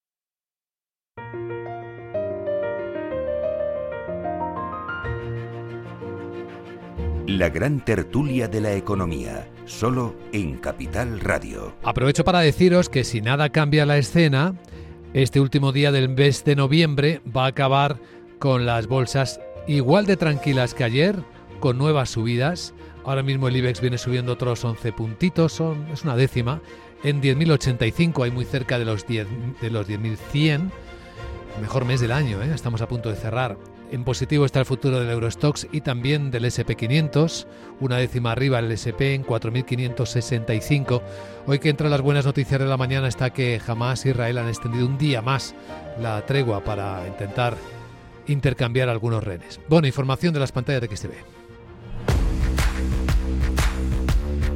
La 7.27 7.49
gran 7.49 7.85
tertulia 7.85 8.47
de 8.47 8.61
la 8.61 8.73
economía, 8.73 9.47
solo 9.65 10.15
en 10.31 10.57
Capital 10.57 11.19
Radio. 11.19 11.75
Aprovecho 11.83 12.23
para 12.23 12.39
deciros 12.39 12.89
que 12.89 13.03
si 13.03 13.21
nada 13.21 13.49
cambia 13.49 13.85
la 13.85 13.99
escena, 13.99 14.55
este 15.13 15.39
último 15.39 15.71
día 15.71 15.91
del 15.91 16.09
mes 16.09 16.43
de 16.43 16.55
noviembre 16.55 17.21
va 17.25 17.45
a 17.45 17.49
acabar 17.49 17.97
con 18.39 18.65
las 18.65 18.87
bolsas 18.87 19.39
igual 19.67 20.07
de 20.07 20.17
tranquilas 20.17 20.73
que 20.73 20.83
ayer, 20.83 21.23
con 21.59 21.77
nuevas 21.77 22.09
subidas. 22.09 22.73
Ahora 23.05 23.21
mismo 23.21 23.47
el 23.47 23.55
IBEX 23.55 23.81
viene 23.81 23.99
subiendo 23.99 24.33
otros 24.33 24.65
11 24.65 24.91
puntitos, 24.91 25.53
son, 25.53 25.87
es 25.93 26.03
una 26.03 26.15
décima. 26.15 26.59
En 27.03 27.21
10.085 27.21 28.23
hay 28.23 28.31
muy 28.31 28.45
cerca 28.45 28.79
de 28.79 28.85
los 28.85 29.05
10 29.05 29.27
de 29.61 29.69
los 29.69 29.87
10.100. 29.87 30.71
Mejor 31.61 31.85
mes 31.85 32.01
del 32.01 32.13
año, 32.13 32.41
¿eh? 32.41 32.51
estamos 32.53 32.81
a 32.81 32.87
punto 32.87 33.09
de 33.09 33.15
cerrar. 33.15 33.57
En 33.91 34.05
positivo 34.05 34.45
está 34.45 34.59
el 34.59 34.65
futuro 34.65 35.01
del 35.01 35.09
Eurostox 35.09 35.67
y 35.69 35.81
también 35.81 36.31
del 36.31 36.45
SP500, 36.45 37.45
una 37.81 37.97
décima 37.97 38.31
arriba 38.31 38.59
el 38.59 38.71
SP 38.71 39.11
en 39.13 39.25
4.565. 39.25 41.01
Hoy 41.45 41.59
que 41.59 41.67
entre 41.67 41.89
las 41.89 41.99
buenas 41.99 42.25
noticias 42.25 42.61
de 42.61 42.67
la 42.67 42.77
mañana 42.77 43.09
está 43.09 43.31
que 43.31 43.59
jamás 43.59 44.05
Israel 44.05 44.37
han 44.37 44.47
extendido 44.47 44.87
un 44.87 44.97
día 44.97 45.21
más 45.21 45.55
la 45.99 46.25
tregua 46.25 46.63
para 46.63 47.05
intentar 47.05 47.57
intercambiar 48.27 48.87
algunos 48.87 49.25
renes. 49.25 49.59
Bueno, 49.67 49.87
información 49.87 50.33
de 50.33 50.39
las 50.39 50.53
pantallas 50.53 50.81
de 50.81 50.95
XTV. 50.95 51.40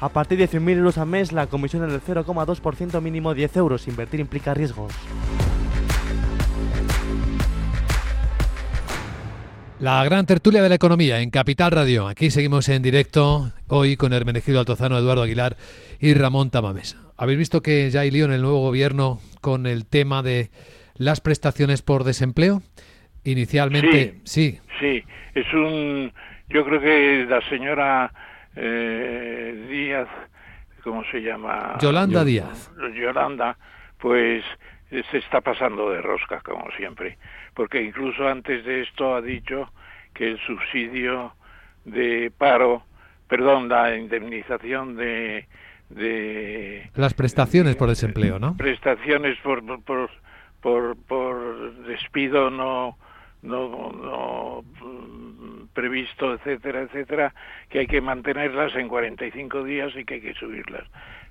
A 0.00 0.08
partir 0.08 0.38
de 0.38 0.48
100.000 0.48 0.76
euros 0.76 0.98
al 0.98 1.06
mes, 1.06 1.32
la 1.32 1.46
comisión 1.46 1.84
es 1.84 1.92
del 1.92 2.02
0,2% 2.02 3.00
mínimo 3.00 3.34
10 3.34 3.56
euros. 3.56 3.88
Invertir 3.88 4.20
implica 4.20 4.54
riesgos. 4.54 4.92
La 9.78 10.02
gran 10.04 10.24
tertulia 10.24 10.62
de 10.62 10.70
la 10.70 10.74
economía 10.76 11.20
en 11.20 11.28
Capital 11.28 11.70
Radio. 11.70 12.08
Aquí 12.08 12.30
seguimos 12.30 12.66
en 12.70 12.82
directo 12.82 13.52
hoy 13.68 13.96
con 13.96 14.14
Hermenegido 14.14 14.58
Altozano, 14.58 14.96
Eduardo 14.96 15.22
Aguilar 15.22 15.58
y 16.00 16.14
Ramón 16.14 16.50
Tamames. 16.50 16.96
Habéis 17.18 17.38
visto 17.38 17.60
que 17.60 17.90
ya 17.90 18.00
hay 18.00 18.10
lío 18.10 18.24
en 18.24 18.32
el 18.32 18.40
nuevo 18.40 18.60
gobierno 18.60 19.20
con 19.42 19.66
el 19.66 19.84
tema 19.84 20.22
de 20.22 20.48
las 20.94 21.20
prestaciones 21.20 21.82
por 21.82 22.04
desempleo. 22.04 22.62
Inicialmente, 23.24 24.20
sí. 24.24 24.60
Sí, 24.80 25.04
es 25.34 25.52
un. 25.52 26.10
Yo 26.48 26.64
creo 26.64 26.80
que 26.80 27.26
la 27.28 27.42
señora 27.50 28.12
eh, 28.56 29.66
Díaz, 29.68 30.08
¿cómo 30.82 31.04
se 31.10 31.20
llama? 31.20 31.76
Yolanda 31.80 32.24
Díaz. 32.24 32.72
Yolanda, 32.94 33.56
pues 33.98 34.44
se 34.90 35.18
está 35.18 35.40
pasando 35.40 35.90
de 35.90 36.00
rosca, 36.00 36.40
como 36.40 36.70
siempre, 36.76 37.18
porque 37.54 37.82
incluso 37.82 38.26
antes 38.26 38.64
de 38.64 38.82
esto 38.82 39.14
ha 39.14 39.20
dicho 39.20 39.70
que 40.14 40.30
el 40.30 40.38
subsidio 40.40 41.34
de 41.84 42.32
paro, 42.36 42.82
perdón, 43.28 43.68
la 43.68 43.96
indemnización 43.96 44.96
de... 44.96 45.46
de 45.90 46.90
Las 46.94 47.14
prestaciones 47.14 47.76
por 47.76 47.88
desempleo, 47.88 48.38
¿no? 48.38 48.56
Prestaciones 48.56 49.38
por, 49.42 49.62
por, 49.82 50.10
por, 50.60 50.96
por 50.96 51.74
despido 51.84 52.50
no, 52.50 52.96
no, 53.42 53.92
no 53.92 54.64
previsto, 55.76 56.32
etcétera, 56.32 56.80
etcétera, 56.80 57.34
que 57.68 57.80
hay 57.80 57.86
que 57.86 58.00
mantenerlas 58.00 58.74
en 58.74 58.88
45 58.88 59.62
días 59.62 59.92
y 59.94 60.04
que 60.06 60.14
hay 60.14 60.20
que 60.22 60.34
subirlas. 60.34 60.84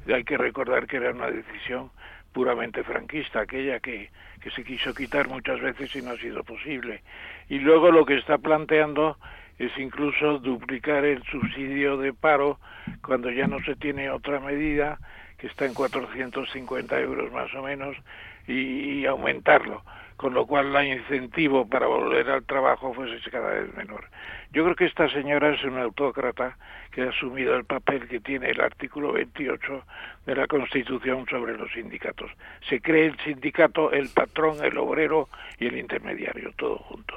Hay 0.08 0.24
que 0.24 0.38
recordar 0.38 0.86
que 0.86 0.98
era 0.98 1.12
una 1.12 1.32
decisión 1.32 1.90
puramente 2.32 2.84
franquista, 2.84 3.42
aquella 3.42 3.80
que, 3.80 4.12
que 4.42 4.52
se 4.52 4.64
quiso 4.64 4.94
quitar 4.94 5.28
muchas 5.28 5.60
veces 5.60 5.96
y 5.96 6.02
no 6.04 6.12
ha 6.12 6.18
sido 6.18 6.44
posible. 6.44 7.02
Y 7.50 7.58
luego 7.58 7.92
lo 7.92 8.06
que 8.06 8.18
está 8.18 8.38
planteando 8.38 9.18
es 9.58 9.76
incluso 9.78 10.38
duplicar 10.38 11.06
el 11.06 11.24
subsidio 11.24 11.98
de 11.98 12.14
paro 12.14 12.60
cuando 13.02 13.32
ya 13.32 13.48
no 13.48 13.60
se 13.64 13.76
tiene 13.76 14.12
otra 14.12 14.40
medida 14.40 15.00
que 15.38 15.48
está 15.48 15.66
en 15.66 15.74
450 15.74 17.00
euros 17.00 17.32
más 17.32 17.54
o 17.56 17.64
menos 17.64 17.98
y, 18.48 19.06
aumentarlo, 19.06 19.84
con 20.18 20.34
lo 20.34 20.46
cual 20.46 20.76
el 20.76 21.00
incentivo 21.00 21.68
para 21.68 21.88
volver 21.88 22.30
al 22.30 22.44
trabajo 22.46 22.94
fuese 22.94 23.30
cada 23.30 23.54
vez 23.54 23.74
menor. 23.76 24.06
Yo 24.52 24.64
creo 24.64 24.76
que 24.76 24.86
esta 24.86 25.10
señora 25.10 25.54
es 25.54 25.64
una 25.64 25.84
autócrata 25.84 26.58
que 26.92 27.02
ha 27.02 27.10
asumido 27.10 27.56
el 27.56 27.66
papel 27.66 28.08
que 28.08 28.22
tiene 28.22 28.50
el 28.50 28.62
artículo 28.62 29.12
28 29.12 29.84
de 30.26 30.36
la 30.36 30.48
Constitución 30.48 31.26
sobre 31.30 31.58
los 31.58 31.72
sindicatos. 31.74 32.32
Se 32.70 32.80
cree 32.80 33.08
el 33.08 33.20
sindicato, 33.20 33.92
el 33.92 34.10
patrón, 34.10 34.64
el 34.64 34.78
obrero 34.78 35.28
y 35.60 35.68
el 35.68 35.78
intermediario, 35.78 36.54
todo 36.56 36.78
junto. 36.78 37.16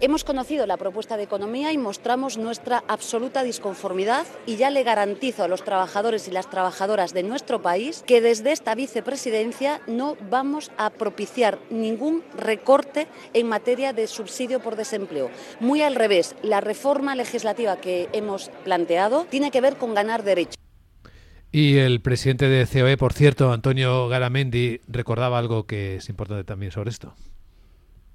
Hemos 0.00 0.22
conocido 0.22 0.64
la 0.64 0.76
propuesta 0.76 1.16
de 1.16 1.24
economía 1.24 1.72
y 1.72 1.78
mostramos 1.78 2.38
nuestra 2.38 2.84
absoluta 2.86 3.42
disconformidad 3.42 4.28
y 4.46 4.54
ya 4.54 4.70
le 4.70 4.84
garantizo 4.84 5.42
a 5.42 5.48
los 5.48 5.64
trabajadores 5.64 6.28
y 6.28 6.30
las 6.30 6.48
trabajadoras 6.48 7.12
de 7.12 7.24
nuestro 7.24 7.62
país 7.62 8.04
que 8.06 8.20
desde 8.20 8.52
esta 8.52 8.76
vicepresidencia 8.76 9.80
no 9.88 10.16
vamos 10.30 10.70
a 10.76 10.90
propiciar 10.90 11.58
ningún 11.68 12.22
recorte 12.36 13.08
en 13.34 13.48
materia 13.48 13.92
de 13.92 14.06
subsidio 14.06 14.60
por 14.60 14.76
desempleo. 14.76 15.30
Muy 15.58 15.82
al 15.82 15.96
revés, 15.96 16.36
la 16.44 16.60
reforma 16.60 17.16
legislativa 17.16 17.78
que 17.78 18.08
hemos 18.12 18.52
planteado 18.62 19.26
tiene 19.28 19.50
que 19.50 19.60
ver 19.60 19.78
con 19.78 19.94
ganar 19.94 20.22
derechos. 20.22 20.54
Y 21.50 21.78
el 21.78 22.00
presidente 22.02 22.48
de 22.48 22.68
COE, 22.68 22.96
por 22.96 23.14
cierto, 23.14 23.52
Antonio 23.52 24.06
Garamendi, 24.06 24.80
recordaba 24.86 25.40
algo 25.40 25.66
que 25.66 25.96
es 25.96 26.08
importante 26.08 26.44
también 26.44 26.70
sobre 26.70 26.90
esto 26.90 27.16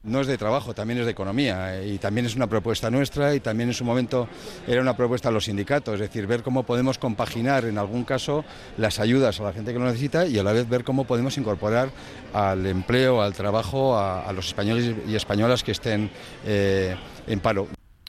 no 0.04 0.20
es 0.20 0.28
de 0.28 0.38
trabajo, 0.38 0.74
también 0.74 1.00
es 1.00 1.06
de 1.06 1.12
economía 1.12 1.84
y 1.84 1.98
también 1.98 2.26
es 2.26 2.36
una 2.36 2.48
propuesta 2.48 2.92
nuestra 2.92 3.34
y 3.36 3.40
también 3.40 3.70
en 3.70 3.74
su 3.74 3.86
momento 3.86 4.28
era 4.68 4.82
una 4.82 4.96
propuesta 4.96 5.30
a 5.30 5.32
los 5.32 5.46
sindicatos, 5.46 5.96
es 5.96 6.02
decir, 6.02 6.28
ver 6.28 6.44
cómo 6.44 6.64
podemos 6.64 6.98
compaginar 6.98 7.66
en 7.66 7.78
algún 7.78 8.04
caso 8.04 8.44
las 8.78 9.00
ayudas 9.00 9.40
a 9.40 9.44
la 9.44 9.54
gente 9.54 9.72
que 9.72 9.80
lo 9.80 9.86
necesita 9.86 10.28
y 10.28 10.38
a 10.38 10.44
la 10.44 10.52
vez 10.52 10.68
ver 10.68 10.84
cómo 10.84 11.06
podemos 11.06 11.38
incorporar 11.38 11.90
al 12.34 12.66
empleo, 12.66 13.22
al 13.22 13.34
trabajo 13.34 13.98
a, 13.98 14.32
los 14.34 14.48
españoles 14.48 14.96
y 15.08 15.16
españolas 15.16 15.64
que 15.64 15.72
estén 15.72 16.10
eh, 16.46 16.96
en 17.28 17.40
paro. 17.40 17.68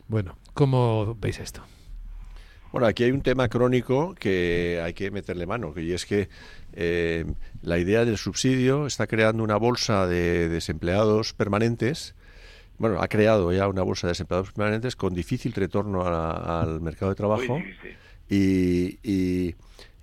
Bueno, 0.09 0.37
¿cómo 0.55 1.17
veis 1.21 1.39
esto? 1.39 1.63
Bueno, 2.75 2.89
aquí 2.89 3.05
hay 3.05 3.13
un 3.13 3.23
tema 3.23 3.49
crónico 3.49 4.17
que 4.17 4.81
hay 4.83 4.95
que 4.95 5.13
meterle 5.13 5.47
mano, 5.47 5.73
y 5.77 5.93
es 5.93 6.07
que 6.07 6.29
eh, 6.73 7.25
la 7.63 7.79
idea 7.79 8.05
del 8.05 8.19
subsidio 8.19 8.87
está 8.89 9.07
creando 9.07 9.45
una 9.45 9.55
bolsa 9.55 10.09
de 10.09 10.49
desempleados 10.49 11.35
permanentes. 11.35 12.17
Bueno, 12.79 13.01
ha 13.01 13.07
creado 13.07 13.53
ya 13.53 13.69
una 13.69 13.83
bolsa 13.83 14.09
de 14.09 14.11
desempleados 14.11 14.51
permanentes 14.51 14.97
con 14.97 15.15
difícil 15.15 15.53
retorno 15.53 16.05
al 16.05 16.81
mercado 16.81 17.11
de 17.11 17.15
trabajo. 17.15 17.63
y, 18.29 18.99
y, 19.05 19.55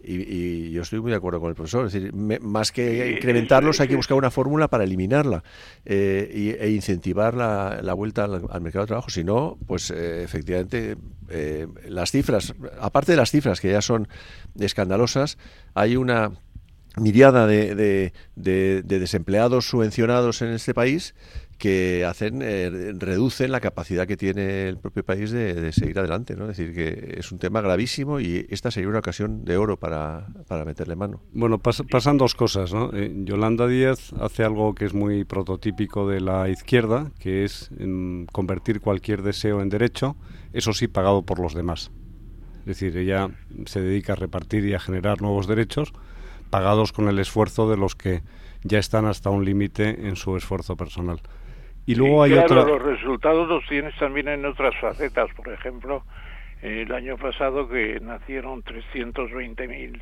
yo 0.04 0.82
estoy 0.82 1.00
muy 1.00 1.12
de 1.12 1.18
acuerdo 1.18 1.40
con 1.40 1.50
el 1.50 1.56
profesor. 1.56 1.88
Es 1.88 1.94
decir, 1.94 2.14
más 2.14 2.72
que 2.72 3.12
incrementarlos, 3.12 3.80
hay 3.80 3.88
que 3.88 3.96
buscar 3.96 4.18
una 4.18 4.32
fórmula 4.32 4.68
para 4.68 4.84
eliminarla 4.84 5.44
eh, 5.86 6.58
e 6.60 6.70
incentivar 6.70 7.34
la, 7.34 7.94
vuelta 7.94 8.26
al, 8.26 8.62
mercado 8.62 8.86
de 8.86 8.88
trabajo. 8.88 9.10
Si 9.10 9.24
no, 9.24 9.58
pues 9.68 9.92
eh, 9.92 10.24
efectivamente, 10.24 10.98
eh, 11.30 11.68
las 11.88 12.12
cifras, 12.12 12.54
aparte 12.80 13.14
de 13.14 13.18
las 13.18 13.32
cifras 13.32 13.60
que 13.62 13.72
ya 13.72 13.82
son 13.82 14.08
escandalosas, 14.60 15.38
hay 15.74 15.96
una 15.96 16.32
miriada 16.98 17.48
de, 17.48 18.12
de 18.36 18.82
desempleados 18.84 19.66
subvencionados 19.66 20.42
en 20.42 20.50
este 20.50 20.74
país 20.74 21.14
que 21.62 22.06
hacen 22.06 22.40
eh, 22.42 22.92
reducen 22.98 23.52
la 23.52 23.60
capacidad 23.60 24.08
que 24.08 24.18
tiene 24.18 24.68
el 24.68 24.80
propio 24.80 25.06
país 25.06 25.30
de, 25.30 25.72
seguir 25.72 26.00
adelante. 26.00 26.36
¿no? 26.36 26.50
Es 26.50 26.58
decir, 26.58 26.74
que 26.74 27.20
es 27.20 27.32
un 27.32 27.38
tema 27.38 27.62
gravísimo 27.62 28.20
y 28.20 28.48
esta 28.50 28.72
sería 28.72 28.90
una 28.90 28.98
ocasión 28.98 29.46
de 29.46 29.58
oro 29.58 29.78
para, 29.78 30.26
para 30.48 30.66
meterle 30.66 30.96
mano. 30.96 31.22
Bueno, 31.34 31.60
pasan 31.60 32.18
dos 32.18 32.34
cosas. 32.34 32.74
¿no? 32.74 32.90
Eh, 32.94 33.14
Yolanda 33.26 33.68
Díaz 33.68 34.12
hace 34.20 34.44
algo 34.44 34.74
que 34.74 34.86
es 34.86 34.96
muy 34.96 35.24
prototípico 35.24 36.08
de 36.08 36.20
la 36.20 36.50
izquierda, 36.50 37.12
que 37.20 37.44
es 37.44 37.70
convertir 38.32 38.82
cualquier 38.82 39.22
deseo 39.22 39.62
en 39.62 39.70
derecho, 39.70 40.16
eso 40.54 40.74
sí 40.74 40.88
pagado 40.88 41.22
por 41.22 41.38
los 41.38 41.54
demás. 41.54 41.92
Es 42.62 42.66
decir, 42.66 42.98
ella 42.98 43.30
se 43.66 43.82
dedica 43.82 44.14
a 44.14 44.16
repartir 44.16 44.66
y 44.66 44.74
a 44.74 44.80
generar 44.80 45.22
nuevos 45.22 45.46
derechos 45.46 45.94
pagados 46.50 46.92
con 46.92 47.08
el 47.08 47.20
esfuerzo 47.20 47.70
de 47.70 47.78
los 47.78 47.94
que 47.94 48.24
ya 48.64 48.80
están 48.80 49.06
hasta 49.06 49.30
un 49.30 49.46
límite 49.46 50.08
en 50.08 50.16
su 50.16 50.36
esfuerzo 50.36 50.76
personal. 50.76 51.22
Y 51.86 51.96
luego 51.96 52.24
hay 52.24 52.32
claro, 52.32 52.66
los 52.66 52.82
resultados 52.82 53.48
los 53.48 53.66
tienes 53.68 53.96
también 53.98 54.28
en 54.28 54.46
otras 54.46 54.76
facetas. 54.80 55.34
Por 55.36 55.50
ejemplo, 55.50 56.04
el 56.62 56.92
año 56.94 57.18
pasado 57.18 57.68
que 57.68 58.00
nacieron 58.00 58.64
320.000 58.64 60.02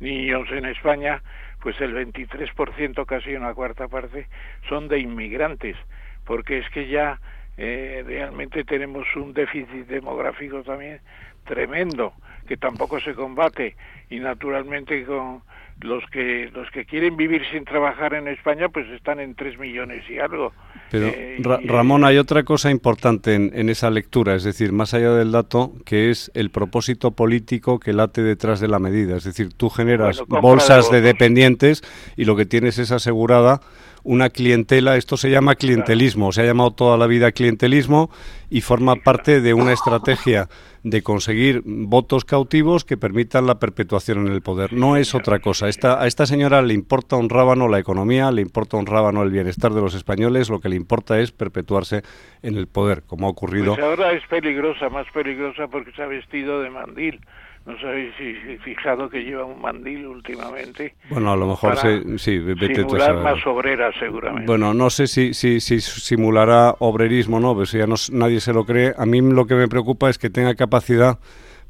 niños 0.00 0.48
en 0.50 0.64
España, 0.66 1.22
pues 1.62 1.80
el 1.80 1.94
23%, 1.94 3.06
casi 3.06 3.34
una 3.34 3.54
cuarta 3.54 3.86
parte, 3.86 4.26
son 4.68 4.88
de 4.88 4.98
inmigrantes, 4.98 5.76
porque 6.24 6.58
es 6.58 6.68
que 6.70 6.88
ya 6.88 7.20
eh, 7.56 8.02
realmente 8.06 8.64
tenemos 8.64 9.06
un 9.14 9.32
déficit 9.32 9.86
demográfico 9.86 10.62
también 10.62 11.00
tremendo, 11.44 12.14
que 12.48 12.56
tampoco 12.56 13.00
se 13.00 13.14
combate, 13.14 13.76
y 14.08 14.18
naturalmente 14.18 15.04
con 15.04 15.42
los 15.80 16.04
que 16.10 16.50
los 16.54 16.70
que 16.70 16.84
quieren 16.84 17.16
vivir 17.16 17.42
sin 17.52 17.64
trabajar 17.64 18.14
en 18.14 18.28
España 18.28 18.68
pues 18.68 18.88
están 18.88 19.20
en 19.20 19.34
3 19.34 19.58
millones 19.58 20.04
y 20.08 20.18
algo. 20.18 20.52
Pero 20.90 21.06
eh, 21.06 21.38
Ramón, 21.64 22.04
hay 22.04 22.18
otra 22.18 22.42
cosa 22.42 22.70
importante 22.70 23.34
en, 23.34 23.68
esa 23.68 23.90
lectura, 23.90 24.34
es 24.34 24.42
decir, 24.44 24.72
más 24.72 24.92
allá 24.94 25.12
del 25.12 25.32
dato, 25.32 25.72
que 25.84 26.10
es 26.10 26.30
el 26.34 26.50
propósito 26.50 27.12
político 27.12 27.78
que 27.78 27.92
late 27.92 28.22
detrás 28.22 28.60
de 28.60 28.68
la 28.68 28.78
medida. 28.78 29.16
Es 29.16 29.24
decir, 29.24 29.52
tú 29.52 29.70
generas 29.70 30.22
bolsas 30.26 30.90
de 30.90 31.00
dependientes 31.00 31.82
y 32.16 32.24
lo 32.24 32.36
que 32.36 32.46
tienes 32.46 32.78
es 32.78 32.90
asegurada 32.90 33.60
una 34.02 34.30
clientela, 34.30 34.96
esto 34.96 35.16
se 35.16 35.30
llama 35.30 35.56
clientelismo, 35.56 36.32
se 36.32 36.42
ha 36.42 36.46
llamado 36.46 36.70
toda 36.70 36.96
la 36.96 37.06
vida 37.06 37.32
clientelismo 37.32 38.10
y 38.48 38.62
forma 38.62 38.96
parte 38.96 39.40
de 39.40 39.54
una 39.54 39.72
estrategia 39.72 40.48
de 40.82 41.02
conseguir 41.02 41.62
votos 41.64 42.24
cautivos 42.24 42.84
que 42.84 42.96
permitan 42.96 43.46
la 43.46 43.58
perpetuación 43.58 44.26
en 44.26 44.32
el 44.32 44.40
poder. 44.40 44.72
No 44.72 44.96
es 44.96 45.14
otra 45.14 45.38
cosa. 45.38 45.68
Esta, 45.70 46.02
a 46.02 46.06
esta 46.06 46.26
señora 46.26 46.60
le 46.60 46.74
importa 46.74 47.16
un 47.16 47.30
rábano 47.30 47.68
la 47.68 47.78
economía, 47.78 48.30
le 48.30 48.42
importa 48.42 48.76
un 48.76 48.86
rábano 48.86 49.22
el 49.22 49.30
bienestar 49.30 49.72
de 49.72 49.80
los 49.80 49.94
españoles, 49.94 50.50
lo 50.50 50.60
que 50.60 50.68
le 50.68 50.76
importa 50.76 51.18
es 51.18 51.32
perpetuarse 51.32 52.02
en 52.42 52.56
el 52.56 52.66
poder, 52.66 53.02
como 53.06 53.26
ha 53.26 53.30
ocurrido. 53.30 53.74
Pues 53.74 53.84
ahora 53.86 54.12
es 54.12 54.26
peligrosa, 54.26 54.88
más 54.90 55.06
peligrosa 55.12 55.68
porque 55.68 55.92
se 55.92 56.02
ha 56.02 56.06
vestido 56.06 56.60
de 56.60 56.70
mandil 56.70 57.20
no 57.66 57.78
sabéis 57.78 58.14
si 58.16 58.34
fijado 58.64 59.10
que 59.10 59.22
lleva 59.22 59.44
un 59.44 59.60
mandil 59.60 60.06
últimamente. 60.06 60.94
Bueno, 61.10 61.32
a 61.32 61.36
lo 61.36 61.46
mejor 61.46 61.76
sí, 62.18 62.38
vete 62.38 62.74
simular 62.74 63.16
más 63.16 63.46
obrera 63.46 63.92
seguramente. 63.98 64.46
Bueno, 64.46 64.72
no 64.72 64.88
sé 64.88 65.06
si, 65.06 65.34
si, 65.34 65.60
si 65.60 65.80
simulará 65.80 66.74
obrerismo 66.78 67.38
no, 67.38 67.54
pero 67.54 67.66
si 67.66 67.78
ya 67.78 67.86
no, 67.86 67.96
nadie 68.12 68.40
se 68.40 68.54
lo 68.54 68.64
cree. 68.64 68.94
A 68.96 69.04
mí 69.04 69.20
lo 69.20 69.46
que 69.46 69.54
me 69.54 69.68
preocupa 69.68 70.08
es 70.08 70.18
que 70.18 70.30
tenga 70.30 70.54
capacidad 70.54 71.18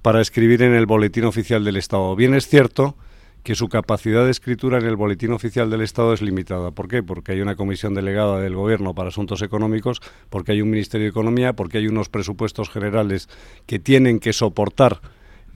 para 0.00 0.20
escribir 0.20 0.62
en 0.62 0.74
el 0.74 0.86
boletín 0.86 1.24
oficial 1.24 1.64
del 1.64 1.76
Estado. 1.76 2.14
Bien 2.14 2.34
es 2.34 2.46
cierto 2.46 2.94
que 3.42 3.54
su 3.54 3.68
capacidad 3.68 4.24
de 4.24 4.30
escritura 4.30 4.78
en 4.78 4.86
el 4.86 4.96
boletín 4.96 5.32
oficial 5.32 5.70
del 5.70 5.80
Estado 5.80 6.12
es 6.12 6.22
limitada. 6.22 6.70
¿Por 6.70 6.88
qué? 6.88 7.02
Porque 7.02 7.32
hay 7.32 7.40
una 7.40 7.56
comisión 7.56 7.94
delegada 7.94 8.40
del 8.40 8.54
Gobierno 8.54 8.94
para 8.94 9.08
asuntos 9.08 9.42
económicos, 9.42 10.00
porque 10.28 10.52
hay 10.52 10.62
un 10.62 10.70
Ministerio 10.70 11.06
de 11.06 11.10
Economía, 11.10 11.54
porque 11.54 11.78
hay 11.78 11.86
unos 11.86 12.08
presupuestos 12.08 12.70
generales 12.70 13.28
que 13.66 13.78
tienen 13.78 14.20
que 14.20 14.32
soportar 14.32 15.00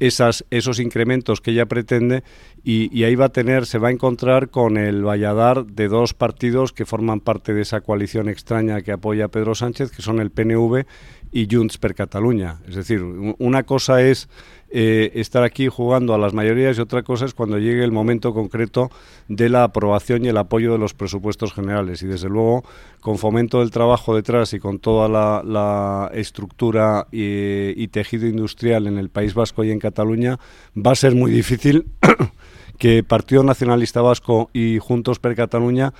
esas, 0.00 0.44
esos 0.50 0.80
incrementos 0.80 1.40
que 1.40 1.52
ella 1.52 1.66
pretende 1.66 2.24
y, 2.62 3.04
ahí 3.04 3.14
va 3.14 3.26
a 3.26 3.32
tener, 3.32 3.66
se 3.66 3.78
va 3.78 3.88
a 3.88 3.92
encontrar 3.92 4.48
con 4.48 4.76
el 4.76 5.04
valladar 5.04 5.66
de 5.66 5.88
dos 5.88 6.14
partidos 6.14 6.72
que 6.72 6.86
forman 6.86 7.20
parte 7.20 7.54
de 7.54 7.62
esa 7.62 7.80
coalición 7.80 8.28
extraña 8.28 8.80
que 8.82 8.92
apoya 8.92 9.28
Pedro 9.28 9.54
Sánchez, 9.54 9.90
que 9.90 10.02
son 10.02 10.18
el 10.18 10.30
PNV 10.30 10.84
y 11.30 11.48
Junts 11.50 11.78
per 11.78 11.94
Catalunya. 11.94 12.60
Es 12.66 12.74
decir, 12.74 13.02
una 13.02 13.64
cosa 13.64 14.02
es 14.02 14.28
eh, 14.76 15.12
estar 15.20 15.44
aquí 15.44 15.68
jugando 15.68 16.14
a 16.14 16.18
las 16.18 16.34
mayorías 16.34 16.76
y 16.76 16.80
otra 16.80 17.04
cosa 17.04 17.26
es 17.26 17.32
cuando 17.32 17.58
llegue 17.58 17.84
el 17.84 17.92
momento 17.92 18.34
concreto 18.34 18.90
de 19.28 19.48
la 19.48 19.62
aprobación 19.62 20.24
y 20.24 20.28
el 20.28 20.36
apoyo 20.36 20.72
de 20.72 20.78
los 20.78 20.94
presupuestos 20.94 21.52
generales. 21.52 22.02
Y 22.02 22.08
desde 22.08 22.28
luego, 22.28 22.64
con 23.00 23.16
fomento 23.16 23.60
del 23.60 23.70
trabajo 23.70 24.16
detrás 24.16 24.52
y 24.52 24.58
con 24.58 24.80
toda 24.80 25.08
la, 25.08 26.10
estructura 26.12 27.06
y, 27.12 27.80
y 27.80 27.86
tejido 27.86 28.26
industrial 28.26 28.88
en 28.88 28.98
el 28.98 29.10
País 29.10 29.32
Vasco 29.32 29.62
y 29.62 29.70
en 29.70 29.78
Cataluña, 29.78 30.40
va 30.76 30.90
a 30.90 30.96
ser 30.96 31.14
muy 31.14 31.30
difícil 31.30 31.86
que 32.78 33.04
Partido 33.04 33.44
Nacionalista 33.44 34.02
Vasco 34.02 34.50
y 34.52 34.78
Juntos 34.80 35.20
per 35.20 35.36
Cataluña 35.36 35.94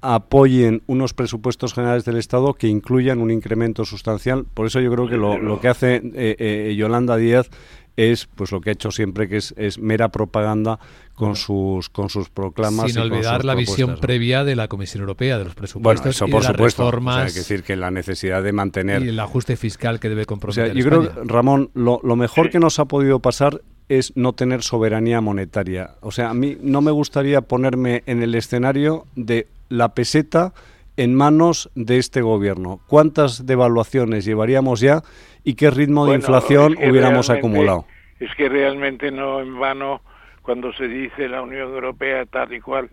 apoyen 0.00 0.82
unos 0.86 1.12
presupuestos 1.12 1.74
generales 1.74 2.04
del 2.04 2.16
Estado 2.16 2.54
que 2.54 2.68
incluyan 2.68 3.20
un 3.20 3.30
incremento 3.30 3.84
sustancial. 3.84 4.46
Por 4.54 4.66
eso 4.66 4.80
yo 4.80 4.90
creo 4.92 5.08
que 5.08 5.16
lo, 5.16 5.60
que 5.60 5.68
hace 5.68 5.96
eh, 5.96 6.36
eh, 6.38 6.74
Yolanda 6.76 7.16
Díaz 7.16 7.50
es 7.98 8.26
pues 8.26 8.52
lo 8.52 8.60
que 8.60 8.70
ha 8.70 8.72
hecho 8.72 8.92
siempre 8.92 9.28
que 9.28 9.36
es, 9.38 9.78
mera 9.78 10.08
propaganda 10.10 10.78
con 11.14 11.34
sus 11.34 11.88
con 11.88 12.08
sus 12.08 12.30
proclamas 12.30 12.92
sin 12.92 13.00
olvidar 13.00 13.44
la 13.44 13.56
visión 13.56 13.98
previa 14.00 14.44
de 14.44 14.54
la 14.54 14.68
Comisión 14.68 15.00
Europea 15.00 15.36
de 15.36 15.44
los 15.44 15.56
presupuestos 15.56 16.14
eso 16.14 16.28
y 16.28 16.30
por 16.30 16.42
de 16.42 16.48
supuesto. 16.48 16.84
Las 16.84 16.92
reformas 16.92 17.34
decir 17.34 17.64
que 17.64 17.74
la 17.74 17.90
necesidad 17.90 18.40
de 18.42 18.52
mantener 18.52 19.02
y 19.02 19.08
el 19.08 19.18
ajuste 19.18 19.56
fiscal 19.56 19.98
que 19.98 20.08
debe 20.08 20.26
comprometer 20.26 20.74
yo 20.74 20.84
creo 20.84 21.12
Ramón 21.24 21.70
lo, 21.74 22.00
lo 22.04 22.14
mejor 22.14 22.50
que 22.50 22.60
nos 22.60 22.78
ha 22.78 22.84
podido 22.84 23.18
pasar 23.18 23.62
es 23.88 24.12
no 24.16 24.34
tener 24.34 24.62
soberanía 24.62 25.20
monetaria. 25.20 25.94
O 26.00 26.12
sea, 26.12 26.30
a 26.30 26.34
mí 26.34 26.58
no 26.60 26.82
me 26.82 26.90
gustaría 26.90 27.40
ponerme 27.40 28.02
en 28.06 28.22
el 28.22 28.34
escenario 28.34 29.06
de 29.16 29.48
la 29.70 29.94
peseta 29.94 30.52
en 30.98 31.14
manos 31.14 31.70
de 31.76 31.98
este 31.98 32.20
gobierno. 32.22 32.80
¿Cuántas 32.88 33.46
devaluaciones 33.46 34.24
llevaríamos 34.24 34.80
ya 34.80 35.02
y 35.44 35.54
qué 35.54 35.70
ritmo 35.70 36.06
de 36.06 36.16
inflación 36.16 36.74
hubiéramos 36.76 37.30
acumulado? 37.30 37.86
Es 38.18 38.34
que 38.34 38.48
realmente 38.48 39.12
no 39.12 39.40
en 39.40 39.58
vano 39.60 40.02
cuando 40.42 40.72
se 40.72 40.88
dice 40.88 41.28
la 41.28 41.42
Unión 41.42 41.72
Europea 41.72 42.26
tal 42.26 42.52
y 42.52 42.60
cual, 42.60 42.90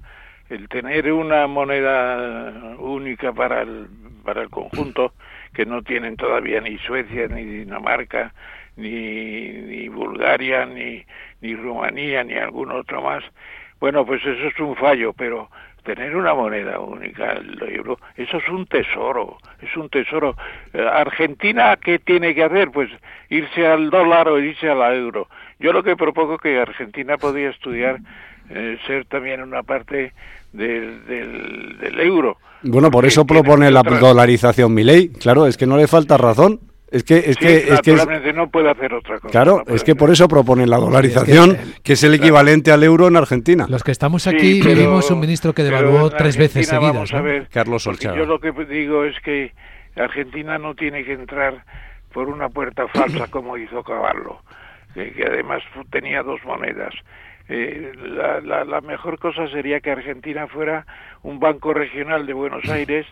el 0.50 0.70
tener 0.70 1.12
una 1.12 1.48
moneda 1.48 2.76
única 2.78 3.34
para 3.34 3.64
el, 3.64 3.88
para 4.24 4.44
el 4.44 4.52
conjunto, 4.52 5.14
que 5.56 5.66
no 5.66 5.82
tienen 5.82 6.16
todavía 6.16 6.62
ni 6.62 6.78
Suecia, 6.78 7.28
ni 7.28 7.44
Dinamarca, 7.44 8.36
ni, 8.76 9.50
ni 9.50 9.88
Bulgaria, 9.88 10.68
ni, 10.68 11.04
ni 11.42 11.56
Rumanía, 11.56 12.24
ni 12.24 12.36
algún 12.36 12.72
otro 12.72 13.02
más. 13.02 13.24
Bueno, 13.80 14.06
pues 14.06 14.22
eso 14.24 14.48
es 14.48 14.60
un 14.60 14.76
fallo, 14.76 15.12
pero 15.14 15.50
tener 15.86 16.16
una 16.16 16.34
moneda 16.34 16.80
única, 16.80 17.34
el 17.34 17.62
euro, 17.70 17.98
eso 18.18 18.38
es 18.38 18.50
un 18.50 18.66
tesoro, 18.66 19.38
es 19.62 19.78
un 19.78 19.88
tesoro. 19.90 20.36
Eh, 20.74 20.82
Argentina, 20.82 21.78
¿qué 21.78 22.00
tiene 22.00 22.34
que 22.36 22.44
hacer? 22.44 22.72
Pues 22.72 22.90
irse 23.30 23.66
al 23.66 23.90
dólar 23.90 24.28
o 24.28 24.40
irse 24.40 24.70
al 24.70 24.82
euro. 24.94 25.28
Yo 25.60 25.72
lo 25.72 25.84
que 25.84 25.96
propongo 25.96 26.38
que 26.38 26.60
Argentina 26.60 27.18
podría 27.18 27.52
estudiar 27.52 28.00
eh, 28.50 28.78
ser 28.88 29.06
también 29.06 29.42
una 29.42 29.64
parte 29.64 30.12
del, 30.52 31.06
del, 31.06 31.78
del 31.80 32.00
euro. 32.00 32.38
Bueno, 32.64 32.90
por 32.90 33.06
eso 33.06 33.26
propone 33.26 33.70
la 33.70 33.84
dolarización 33.84 34.74
mi 34.74 34.84
ley. 34.84 35.10
Claro, 35.10 35.46
es 35.46 35.56
que 35.56 35.68
no 35.68 35.78
le 35.78 35.88
falta 35.88 36.18
razón. 36.18 36.60
Es 36.96 37.04
que 37.04 37.18
es 37.18 37.36
que 37.36 37.58
es 37.58 37.82
que 37.82 38.32
no 38.32 38.48
puede 38.48 38.72
hacer 38.72 38.94
otra 38.94 39.20
cosa. 39.20 39.30
Claro, 39.30 39.64
es 39.68 39.84
que 39.84 39.96
por 39.96 40.12
eso 40.12 40.30
proponen 40.30 40.70
la 40.70 40.78
dolarización, 40.78 41.58
que, 41.84 41.92
es 41.92 42.04
el 42.06 42.14
equivalente 42.14 42.72
al 42.72 42.84
euro 42.86 43.10
en 43.10 43.18
Argentina. 43.18 43.66
Los 43.68 43.84
que 43.84 43.92
estamos 43.92 44.28
aquí 44.28 44.62
vivimos 44.62 45.12
un 45.12 45.20
ministro 45.20 45.52
que 45.52 45.64
devaluó 45.64 46.10
tres 46.10 46.38
veces 46.38 46.70
seguidas. 46.70 47.12
Carlos 47.52 47.86
Olchara. 47.86 48.16
Yo 48.16 48.26
lo 48.26 48.40
que 48.40 48.54
digo 48.64 49.04
es 49.04 49.20
que 49.20 49.52
Argentina 49.98 50.58
no 50.58 50.74
tiene 50.74 51.04
que 51.04 51.12
entrar 51.12 51.66
por 52.14 52.30
una 52.30 52.48
puerta 52.48 52.88
falsa 52.94 53.28
como 53.28 53.58
hizo 53.58 53.84
Caballo, 53.84 54.40
que, 54.94 55.22
además 55.28 55.64
tenía 55.90 56.24
dos 56.24 56.40
monedas. 56.46 56.94
Eh, 57.50 57.92
la, 58.06 58.40
la, 58.40 58.64
la 58.64 58.80
mejor 58.80 59.20
cosa 59.20 59.50
sería 59.50 59.82
que 59.82 59.92
Argentina 59.92 60.48
fuera 60.48 60.86
un 61.24 61.42
banco 61.42 61.74
regional 61.74 62.26
de 62.26 62.32
Buenos 62.32 62.64
Aires 62.70 63.06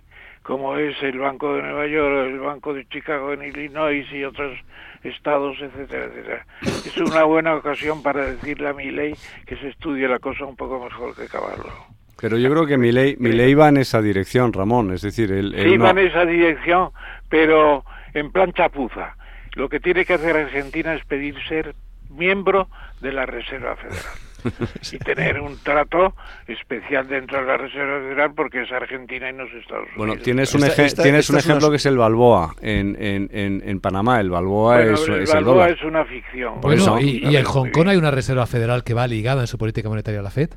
como 0.43 0.77
es 0.77 1.01
el 1.01 1.17
Banco 1.19 1.55
de 1.55 1.61
Nueva 1.61 1.87
York, 1.87 2.27
el 2.27 2.39
Banco 2.39 2.73
de 2.73 2.85
Chicago 2.87 3.33
en 3.33 3.43
Illinois 3.43 4.05
y 4.11 4.23
otros 4.23 4.57
estados, 5.03 5.57
etcétera, 5.59 6.05
etcétera. 6.05 6.45
Es 6.61 6.97
una 6.97 7.23
buena 7.23 7.55
ocasión 7.55 8.03
para 8.03 8.25
decirle 8.25 8.69
a 8.69 8.73
mi 8.73 8.91
ley 8.91 9.15
que 9.45 9.55
se 9.57 9.69
estudie 9.69 10.07
la 10.07 10.19
cosa 10.19 10.45
un 10.45 10.55
poco 10.55 10.83
mejor 10.83 11.15
que 11.15 11.27
Caballo. 11.27 11.71
Pero 12.19 12.37
yo 12.37 12.49
creo 12.49 12.65
que 12.65 12.77
mi 12.77 12.91
ley, 12.91 13.15
mi 13.19 13.31
ley 13.31 13.53
va 13.53 13.69
en 13.69 13.77
esa 13.77 14.01
dirección, 14.01 14.53
Ramón. 14.53 14.93
Es 14.93 15.01
decir, 15.01 15.31
el, 15.31 15.53
sí 15.55 15.77
va 15.77 15.89
en 15.91 15.97
esa 15.99 16.25
dirección, 16.25 16.91
pero 17.29 17.83
en 18.13 18.31
plan 18.31 18.53
chapuza. 18.53 19.15
Lo 19.55 19.69
que 19.69 19.79
tiene 19.79 20.05
que 20.05 20.13
hacer 20.13 20.35
Argentina 20.35 20.93
es 20.93 21.03
pedir 21.05 21.35
ser 21.47 21.75
miembro 22.09 22.69
de 23.01 23.11
la 23.11 23.25
Reserva 23.25 23.75
Federal. 23.75 24.03
y 24.91 24.97
tener 24.99 25.39
un 25.39 25.57
trato 25.63 26.15
especial 26.47 27.07
dentro 27.07 27.39
de 27.39 27.45
la 27.45 27.57
Reserva 27.57 27.99
Federal 27.99 28.33
porque 28.35 28.63
es 28.63 28.71
Argentina 28.71 29.29
y 29.29 29.33
no 29.33 29.43
es 29.43 29.53
Estados 29.53 29.83
Unidos. 29.83 29.97
Bueno, 29.97 30.15
tienes 30.17 30.53
un, 30.53 30.61
tienes 31.01 31.29
un 31.29 31.37
ejemplo 31.37 31.69
que 31.69 31.77
es 31.77 31.85
el 31.85 31.97
Balboa 31.97 32.55
en, 32.61 32.95
en, 32.99 33.29
en, 33.31 33.79
Panamá. 33.79 34.19
El 34.19 34.29
Balboa 34.29 34.81
es, 34.81 35.07
el 35.07 35.25
Balboa 35.25 35.69
es 35.69 35.81
una 35.83 36.05
ficción. 36.05 36.61
Bueno, 36.61 36.99
¿y, 36.99 37.25
y 37.25 37.35
en 37.35 37.43
Hong 37.43 37.69
Kong 37.71 37.87
hay 37.89 37.97
una 37.97 38.11
Reserva 38.11 38.45
Federal 38.45 38.83
que 38.83 38.93
va 38.93 39.07
ligada 39.07 39.41
en 39.41 39.47
su 39.47 39.57
política 39.57 39.89
monetaria 39.89 40.19
a 40.19 40.23
la 40.23 40.31
FED? 40.31 40.49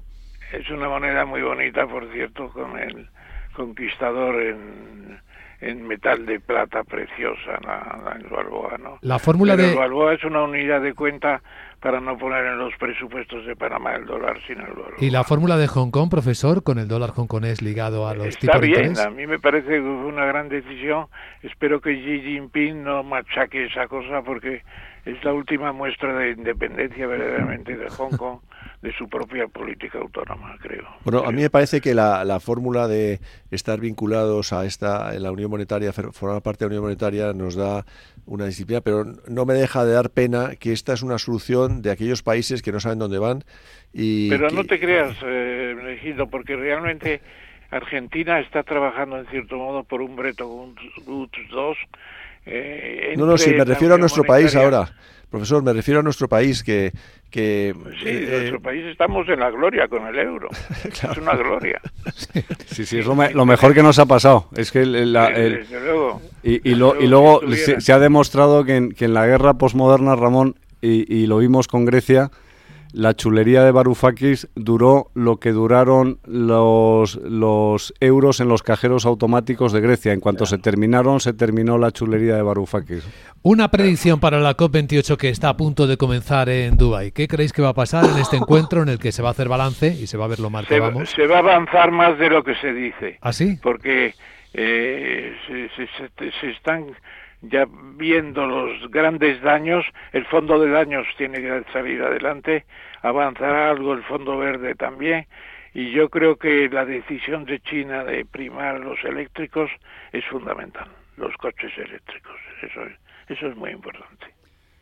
Es 0.53 0.71
una 0.71 0.89
moneda 0.89 1.25
muy 1.25 1.43
bonita, 1.43 1.87
por 1.87 2.11
cierto, 2.13 2.49
con 2.51 2.79
el 2.79 3.09
conquistador 3.53 4.41
en 4.43 5.19
en 5.61 5.87
metal 5.87 6.27
de 6.27 6.39
plata 6.41 6.83
preciosa 6.85 7.59
la, 7.65 8.17
el 8.21 8.29
Balboa, 8.29 8.77
¿no? 8.79 8.99
La 9.03 9.19
fórmula 9.19 9.57
de... 9.57 9.71
El 9.71 9.77
Balboa 9.77 10.15
es 10.15 10.25
una 10.25 10.43
unidad 10.43 10.83
de 10.83 10.95
cuenta 10.95 11.41
para 11.81 12.01
no 12.01 12.17
poner 12.19 12.45
en 12.45 12.59
los 12.59 12.75
presupuestos 12.79 13.47
de 13.47 13.55
Panamá 13.55 13.95
el 13.95 14.07
dólar 14.07 14.39
sin 14.47 14.59
el 14.59 14.67
Balboa. 14.67 14.95
¿Y 14.99 15.11
la 15.11 15.25
fórmula 15.25 15.57
de 15.57 15.67
Hong 15.69 15.91
Kong, 15.91 16.11
profesor, 16.11 16.63
con 16.63 16.79
el 16.79 16.89
dólar 16.89 17.11
hongkonés 17.17 17.63
ligado 17.63 18.09
a 18.09 18.15
los 18.15 18.27
Está 18.29 18.53
tipos 18.53 18.61
bien, 18.61 18.75
de 18.75 18.87
interés? 18.89 19.07
a 19.07 19.11
mí 19.11 19.27
me 19.27 19.39
parece 19.39 19.69
que 19.69 19.81
fue 19.81 20.07
una 20.07 20.27
gran 20.27 20.49
decisión. 20.49 21.07
Espero 21.43 21.81
que 21.81 21.95
Xi 21.95 22.23
Jinping 22.23 22.83
no 22.83 23.03
machaque 23.03 23.67
esa 23.67 23.87
cosa 23.89 24.23
porque 24.23 24.63
es 25.05 25.23
la 25.25 25.33
última 25.33 25.73
muestra 25.73 26.13
de 26.19 26.31
independencia 26.33 27.07
verdaderamente 27.07 27.77
de 27.77 27.89
Hong 27.91 28.17
Kong 28.17 28.39
de 28.83 28.93
su 28.93 29.09
propia 29.09 29.47
política 29.49 29.99
autónoma, 29.99 30.57
creo. 30.61 30.85
Bueno, 31.05 31.21
a 31.27 31.33
mí 31.33 31.43
me 31.43 31.51
parece 31.51 31.81
que 31.81 31.95
la, 31.95 32.25
la 32.25 32.41
fórmula 32.41 32.89
de 32.89 33.21
estar 33.51 33.81
vinculados 33.81 34.53
a 34.53 34.65
esta, 34.65 35.15
en 35.15 35.23
la 35.23 35.33
Unión 35.33 35.51
Monetaria, 35.51 35.93
formar 35.93 36.43
parte 36.43 36.65
de 36.65 36.67
la 36.67 36.75
Unión 36.75 36.85
Monetaria, 36.85 37.33
nos 37.33 37.55
da 37.55 37.85
una 38.27 38.47
disciplina, 38.47 38.81
pero 38.81 39.05
no 39.29 39.47
me 39.47 39.55
deja 39.55 39.85
de 39.85 39.93
dar 39.93 40.11
pena 40.11 40.57
que 40.57 40.73
esta 40.73 40.93
es 40.93 41.03
una 41.03 41.19
solución 41.19 41.83
de 41.83 41.91
aquellos 41.91 42.23
países 42.23 42.63
que 42.63 42.73
no 42.73 42.81
saben 42.81 42.99
dónde 42.99 43.19
van. 43.19 43.45
Y 43.93 44.29
pero 44.29 44.51
no 44.51 44.65
te 44.65 44.79
creas, 44.79 45.17
eh, 45.25 46.17
porque 46.31 46.57
realmente 46.57 47.21
Argentina 47.71 48.41
está 48.41 48.63
trabajando 48.63 49.19
en 49.19 49.27
cierto 49.27 49.57
modo 49.57 49.85
por 49.85 50.03
un 50.03 50.17
Bretton 50.17 50.75
Woods 51.07 51.39
2. 51.51 51.79
Eh, 52.47 53.15
no, 53.17 53.27
no, 53.27 53.37
sí, 53.37 53.51
me 53.51 53.65
refiero 53.65 53.95
a 53.95 53.99
nuestro 53.99 54.25
país 54.25 54.55
ahora. 54.55 54.89
Profesor, 55.31 55.63
me 55.63 55.73
refiero 55.73 56.01
a 56.01 56.03
nuestro 56.05 56.29
país 56.29 56.63
que... 56.63 56.93
que 57.31 57.75
sí, 58.01 58.09
en 58.09 58.25
eh, 58.25 58.31
nuestro 58.31 58.61
país 58.61 58.85
estamos 58.87 59.29
en 59.29 59.41
la 59.41 59.51
gloria 59.51 59.89
con 59.89 60.07
el 60.07 60.17
euro. 60.19 60.49
Es 60.85 61.19
una 61.19 61.35
gloria. 61.35 61.81
Sí, 62.67 62.87
sí, 62.87 62.99
es 63.01 63.07
lo, 63.07 63.45
mejor 63.45 63.75
que 63.75 63.83
nos 63.83 63.99
ha 63.99 64.07
pasado. 64.07 64.49
Es 64.57 64.71
que 64.71 64.87
la, 64.87 65.33
y, 66.45 66.71
y, 66.71 66.75
luego 66.77 67.41
se, 67.55 67.93
ha 67.93 67.99
demostrado 67.99 68.65
que 68.65 68.77
en, 68.77 68.93
que 68.93 69.07
en 69.07 69.15
la 69.15 69.27
guerra 69.27 69.55
posmoderna, 69.55 70.15
Ramón, 70.15 70.55
y, 70.81 71.13
y 71.13 71.27
lo 71.27 71.39
vimos 71.39 71.67
con 71.67 71.85
Grecia, 71.85 72.31
la 72.97 73.13
chulería 73.13 73.63
de 73.63 73.73
Varoufakis 73.73 74.49
duró 74.55 75.11
lo 75.13 75.37
que 75.37 75.53
duraron 75.53 76.19
los, 76.25 77.17
los 77.17 77.93
euros 78.01 78.41
en 78.41 78.49
los 78.49 78.63
cajeros 78.63 79.05
automáticos 79.05 79.75
de 79.75 79.83
Grecia. 79.83 80.15
En 80.15 80.21
cuanto 80.21 80.47
se 80.47 80.57
terminaron, 80.57 81.21
se 81.21 81.35
terminó 81.35 81.77
la 81.77 81.91
chulería 81.91 82.37
de 82.37 82.43
Varoufakis. 82.43 83.07
Una 83.43 83.69
predicción 83.71 84.19
para 84.19 84.41
la 84.41 84.57
COP28 84.57 85.19
que 85.19 85.29
está 85.29 85.51
a 85.51 85.59
punto 85.59 85.87
de 85.87 85.99
comenzar 85.99 86.49
en 86.49 86.79
Dubái. 86.79 87.13
¿Qué 87.13 87.29
creéis 87.29 87.53
que 87.53 87.61
va 87.61 87.69
a 87.69 87.75
pasar 87.75 88.07
en 88.07 88.17
este 88.17 88.39
encuentro 88.39 88.83
en 88.83 88.89
el 88.89 88.99
que 88.99 89.13
se 89.13 89.21
va 89.21 89.29
a 89.29 89.33
hacer 89.33 89.49
balance 89.51 89.89
y 89.89 90.07
se 90.07 90.17
va 90.17 90.25
a 90.25 90.29
ver 90.29 90.41
lo 90.41 90.49
mal 90.49 90.67
que 90.67 90.81
vamos? 90.81 91.11
Se 91.11 91.27
va 91.27 91.37
a 91.37 91.41
avanzar 91.41 91.91
más 91.91 92.19
de 92.19 92.31
lo 92.31 92.43
que 92.43 92.55
se 92.55 92.73
dice. 92.73 93.19
¿Ah, 93.21 93.35
sí? 93.35 93.59
Porque 93.63 94.15
eh, 94.55 95.35
se 96.41 96.51
están 96.51 96.87
ya 97.43 97.67
viendo 97.97 98.47
los 98.47 98.91
grandes 98.91 99.41
daños, 99.43 99.85
el 100.13 100.25
fondo 100.27 100.59
de 100.59 100.71
daños 100.71 101.07
tiene 101.17 101.41
que 101.41 101.63
salir 101.73 102.03
adelante, 102.03 102.65
avanzará 103.03 103.71
algo 103.71 103.93
el 103.95 104.03
fondo 104.03 104.39
verde 104.39 104.75
también, 104.75 105.27
y 105.75 105.91
yo 105.91 106.09
creo 106.09 106.37
que 106.37 106.69
la 106.69 106.85
decisión 106.85 107.45
de 107.45 107.61
China 107.61 108.05
de 108.05 108.25
primar 108.25 108.81
los 108.81 109.03
eléctricos 109.05 109.71
es 110.13 110.25
fundamental, 110.27 110.89
los 111.17 111.35
coches 111.37 111.73
eléctricos, 111.77 112.37
eso 112.63 112.83
es, 112.85 112.93
eso 113.29 113.49
es 113.49 113.57
muy 113.57 113.71
importante. 113.71 114.27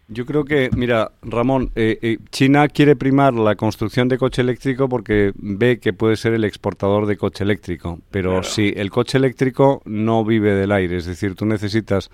Yo 0.07 0.27
creo 0.27 0.45
que, 0.45 0.69
mira, 0.77 1.13
Ramón, 1.23 1.71
eh, 1.75 1.99
eh, 2.03 2.19
China 2.31 2.69
quiere 2.69 2.95
primar 2.95 3.33
la 3.33 3.55
construcción 3.55 4.07
de 4.07 4.19
coche 4.19 4.43
eléctrico 4.43 4.87
porque 4.87 5.33
ve 5.35 5.81
que 5.81 5.95
puede 5.95 6.17
ser 6.17 6.35
el 6.35 6.45
exportador 6.45 7.07
de 7.07 7.17
coche 7.17 7.43
eléctrico. 7.43 8.01
Pero 8.11 8.43
si 8.43 8.75
el 8.77 8.91
coche 8.91 9.17
eléctrico 9.17 9.81
no 9.87 10.23
vive 10.23 10.53
del 10.53 10.73
aire, 10.73 10.97
es 10.97 11.07
decir, 11.07 11.35
tú 11.35 11.47
necesitas 11.47 12.11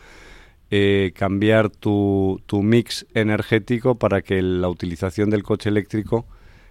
eh, 0.71 1.13
cambiar 1.15 1.69
tu, 1.71 2.41
tu, 2.47 2.63
mix 2.63 3.07
energético 3.15 3.97
para 3.97 4.23
que 4.23 4.41
la 4.41 4.69
utilización 4.69 5.31
del 5.31 5.43
coche 5.43 5.69
eléctrico 5.69 6.27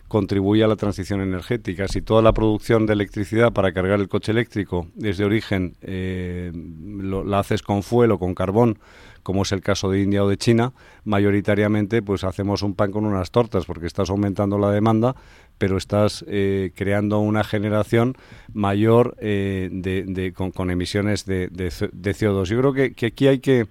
contribuya 0.10 0.66
a 0.66 0.68
la 0.68 0.76
transición 0.76 1.22
energética. 1.22 1.88
Si 1.88 2.02
toda 2.02 2.22
la 2.22 2.34
producción 2.34 2.86
de 2.86 2.94
electricidad 2.94 3.54
para 3.54 3.72
cargar 3.72 4.00
el 4.00 4.10
coche 4.10 4.32
eléctrico 4.32 4.88
desde 4.96 5.24
origen 5.24 5.76
eh, 5.82 6.52
lo, 6.54 7.24
la 7.24 7.40
haces 7.40 7.62
con 7.62 7.84
fuel 7.84 8.12
o 8.12 8.20
con 8.20 8.36
carbón, 8.36 8.80
como 9.24 9.44
es 9.44 9.52
el 9.52 9.62
caso 9.62 9.92
de 9.92 10.02
India 10.02 10.24
o 10.24 10.28
de 10.28 10.38
China, 10.38 10.74
mayoritariamente 11.04 12.02
pues 12.02 12.24
hacemos 12.24 12.64
un 12.64 12.74
pan 12.74 12.92
con 12.92 13.06
unas 13.06 13.32
tortas 13.32 13.66
porque 13.66 13.86
estás 13.86 14.10
aumentando 14.10 14.58
la 14.58 14.72
demanda, 14.72 15.16
pero 15.58 15.78
estás 15.78 16.26
eh, 16.28 16.72
creando 16.76 17.20
una 17.20 17.44
generación 17.44 18.16
mayor 18.52 19.16
eh, 19.20 19.70
de, 19.72 20.04
de, 20.04 20.34
con, 20.34 20.52
con, 20.52 20.72
emisiones 20.72 21.26
de, 21.26 21.50
de, 21.50 21.70
CO2. 21.70 22.46
Yo 22.46 22.60
creo 22.60 22.74
que, 22.74 22.94
que 22.94 23.08
aquí 23.08 23.28
hay 23.28 23.40
que 23.40 23.68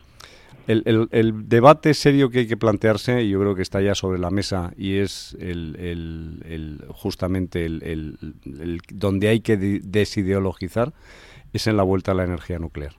el, 0.69 0.83
el, 0.85 1.09
el, 1.13 1.49
debate 1.49 1.95
serio 1.95 2.29
que 2.31 2.41
hay 2.41 2.47
que 2.47 2.59
plantearse, 2.59 3.23
y 3.23 3.31
yo 3.31 3.41
creo 3.41 3.55
que 3.55 3.63
está 3.63 3.81
ya 3.81 3.95
sobre 3.95 4.19
la 4.19 4.31
mesa, 4.31 4.73
y 4.77 4.99
es 4.99 5.35
el, 5.41 6.85
justamente 6.91 7.65
el, 7.65 8.19
donde 8.93 9.29
hay 9.29 9.41
que 9.41 9.57
desideologizar, 9.57 10.93
es 11.55 11.67
en 11.67 11.79
la 11.79 11.83
vuelta 11.83 12.13
a 12.13 12.15
la 12.15 12.25
energía 12.25 12.59
nuclear. 12.59 12.95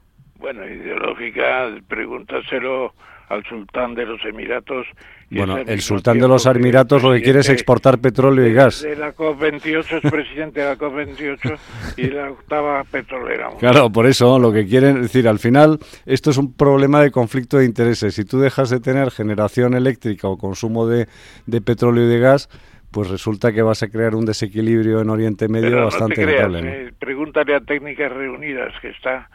Bueno, 0.51 0.65
ideológica, 0.67 1.69
pregúntaselo 1.87 2.95
al 3.27 3.43
sultán 3.45 3.93
de 3.93 4.03
los 4.03 4.19
Emiratos. 4.25 4.87
Bueno, 5.29 5.59
el 5.59 5.79
sultán 5.81 6.17
de 6.17 6.27
los 6.27 6.47
Emiratos 6.47 7.03
lo 7.03 7.11
que 7.11 7.21
quiere 7.21 7.41
es 7.41 7.49
exportar 7.49 7.99
petróleo 7.99 8.47
y 8.47 8.53
gas. 8.53 8.81
De 8.81 8.95
la 8.95 9.15
COP28 9.15 10.01
es 10.03 10.11
presidente 10.11 10.61
de 10.61 10.65
la 10.65 10.75
COP28 10.75 11.57
y 11.97 12.07
la 12.07 12.31
octava 12.31 12.83
petrolera. 12.83 13.51
Claro, 13.59 13.91
por 13.91 14.07
eso 14.07 14.39
lo 14.39 14.51
que 14.51 14.65
quieren 14.65 14.95
es 14.95 15.03
decir, 15.03 15.27
al 15.27 15.37
final 15.37 15.77
esto 16.07 16.31
es 16.31 16.37
un 16.37 16.51
problema 16.55 16.99
de 16.99 17.11
conflicto 17.11 17.59
de 17.59 17.65
intereses. 17.65 18.15
Si 18.15 18.25
tú 18.25 18.39
dejas 18.39 18.71
de 18.71 18.79
tener 18.79 19.11
generación 19.11 19.75
eléctrica 19.75 20.27
o 20.27 20.39
consumo 20.39 20.87
de, 20.87 21.05
de 21.45 21.61
petróleo 21.61 22.05
y 22.05 22.07
de 22.07 22.17
gas, 22.17 22.49
pues 22.89 23.07
resulta 23.11 23.53
que 23.53 23.61
vas 23.61 23.83
a 23.83 23.89
crear 23.89 24.15
un 24.15 24.25
desequilibrio 24.25 25.01
en 25.01 25.11
Oriente 25.11 25.47
Medio 25.47 25.69
Pero 25.69 25.85
bastante 25.85 26.21
no 26.21 26.27
te 26.27 26.33
creas, 26.33 26.47
notable. 26.47 26.61
¿no? 26.63 26.87
eh, 26.87 26.93
pregúntale 26.97 27.53
a 27.53 27.59
Técnicas 27.59 28.11
Reunidas 28.11 28.73
que 28.81 28.89
está 28.89 29.29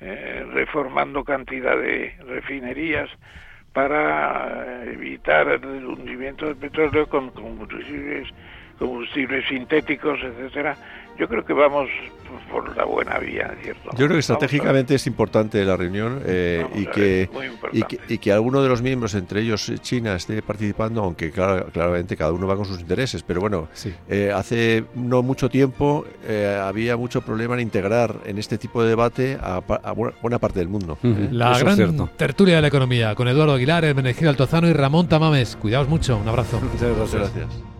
eh, 0.00 0.46
reformando 0.52 1.24
cantidad 1.24 1.76
de 1.76 2.14
refinerías 2.26 3.10
para 3.72 4.84
evitar 4.84 5.48
el 5.48 5.86
hundimiento 5.86 6.46
del 6.46 6.56
petróleo 6.56 7.08
con 7.08 7.30
combustibles, 7.30 8.28
combustibles 8.78 9.46
sintéticos, 9.46 10.18
etcétera. 10.22 10.76
Yo 11.20 11.28
creo 11.28 11.44
que 11.44 11.52
vamos 11.52 11.90
por 12.50 12.74
la 12.74 12.86
buena 12.86 13.18
vía, 13.18 13.54
¿cierto? 13.62 13.90
Yo 13.90 14.06
creo 14.06 14.12
que 14.12 14.20
estratégicamente 14.20 14.94
es 14.94 15.06
importante 15.06 15.62
la 15.66 15.76
reunión 15.76 16.22
eh, 16.24 16.66
y, 16.74 16.86
que, 16.86 17.28
y, 17.72 17.82
que, 17.82 18.00
y, 18.08 18.16
que, 18.16 18.32
alguno 18.32 18.62
de 18.62 18.70
los 18.70 18.80
miembros, 18.80 19.14
entre 19.14 19.42
ellos 19.42 19.70
China, 19.82 20.14
esté 20.14 20.40
participando, 20.40 21.02
aunque 21.02 21.30
claro, 21.30 21.66
claramente 21.66 22.16
cada 22.16 22.32
uno 22.32 22.46
va 22.46 22.56
con 22.56 22.64
sus 22.64 22.80
intereses. 22.80 23.22
Pero 23.22 23.42
bueno, 23.42 23.68
sí. 23.74 23.92
eh, 24.08 24.32
hace 24.34 24.84
no 24.94 25.22
mucho 25.22 25.50
tiempo 25.50 26.06
eh, 26.26 26.58
había 26.58 26.96
mucho 26.96 27.20
problema 27.20 27.52
en 27.54 27.60
integrar 27.60 28.16
en 28.24 28.38
este 28.38 28.56
tipo 28.56 28.82
de 28.82 28.88
debate 28.88 29.38
a, 29.40 29.56
a 29.56 29.92
buena, 29.92 30.16
buena, 30.22 30.38
parte 30.38 30.58
del 30.58 30.68
mundo. 30.68 30.96
Uh 31.02 31.06
-huh. 31.06 31.30
La 31.32 31.52
Eso 31.52 31.66
gran 31.66 32.08
tertulia 32.16 32.56
de 32.56 32.62
la 32.62 32.68
economía 32.68 33.14
con 33.14 33.28
Eduardo 33.28 33.52
Aguilar, 33.52 33.84
Hermenegildo 33.84 34.30
Altozano 34.30 34.68
y 34.68 34.72
Ramón 34.72 35.06
Tamames. 35.06 35.56
Cuidaos 35.56 35.86
mucho, 35.86 36.16
un 36.16 36.28
abrazo. 36.28 36.58
Muchas 36.60 36.96
gracias. 36.96 37.20
Muchas 37.20 37.34
gracias. 37.34 37.79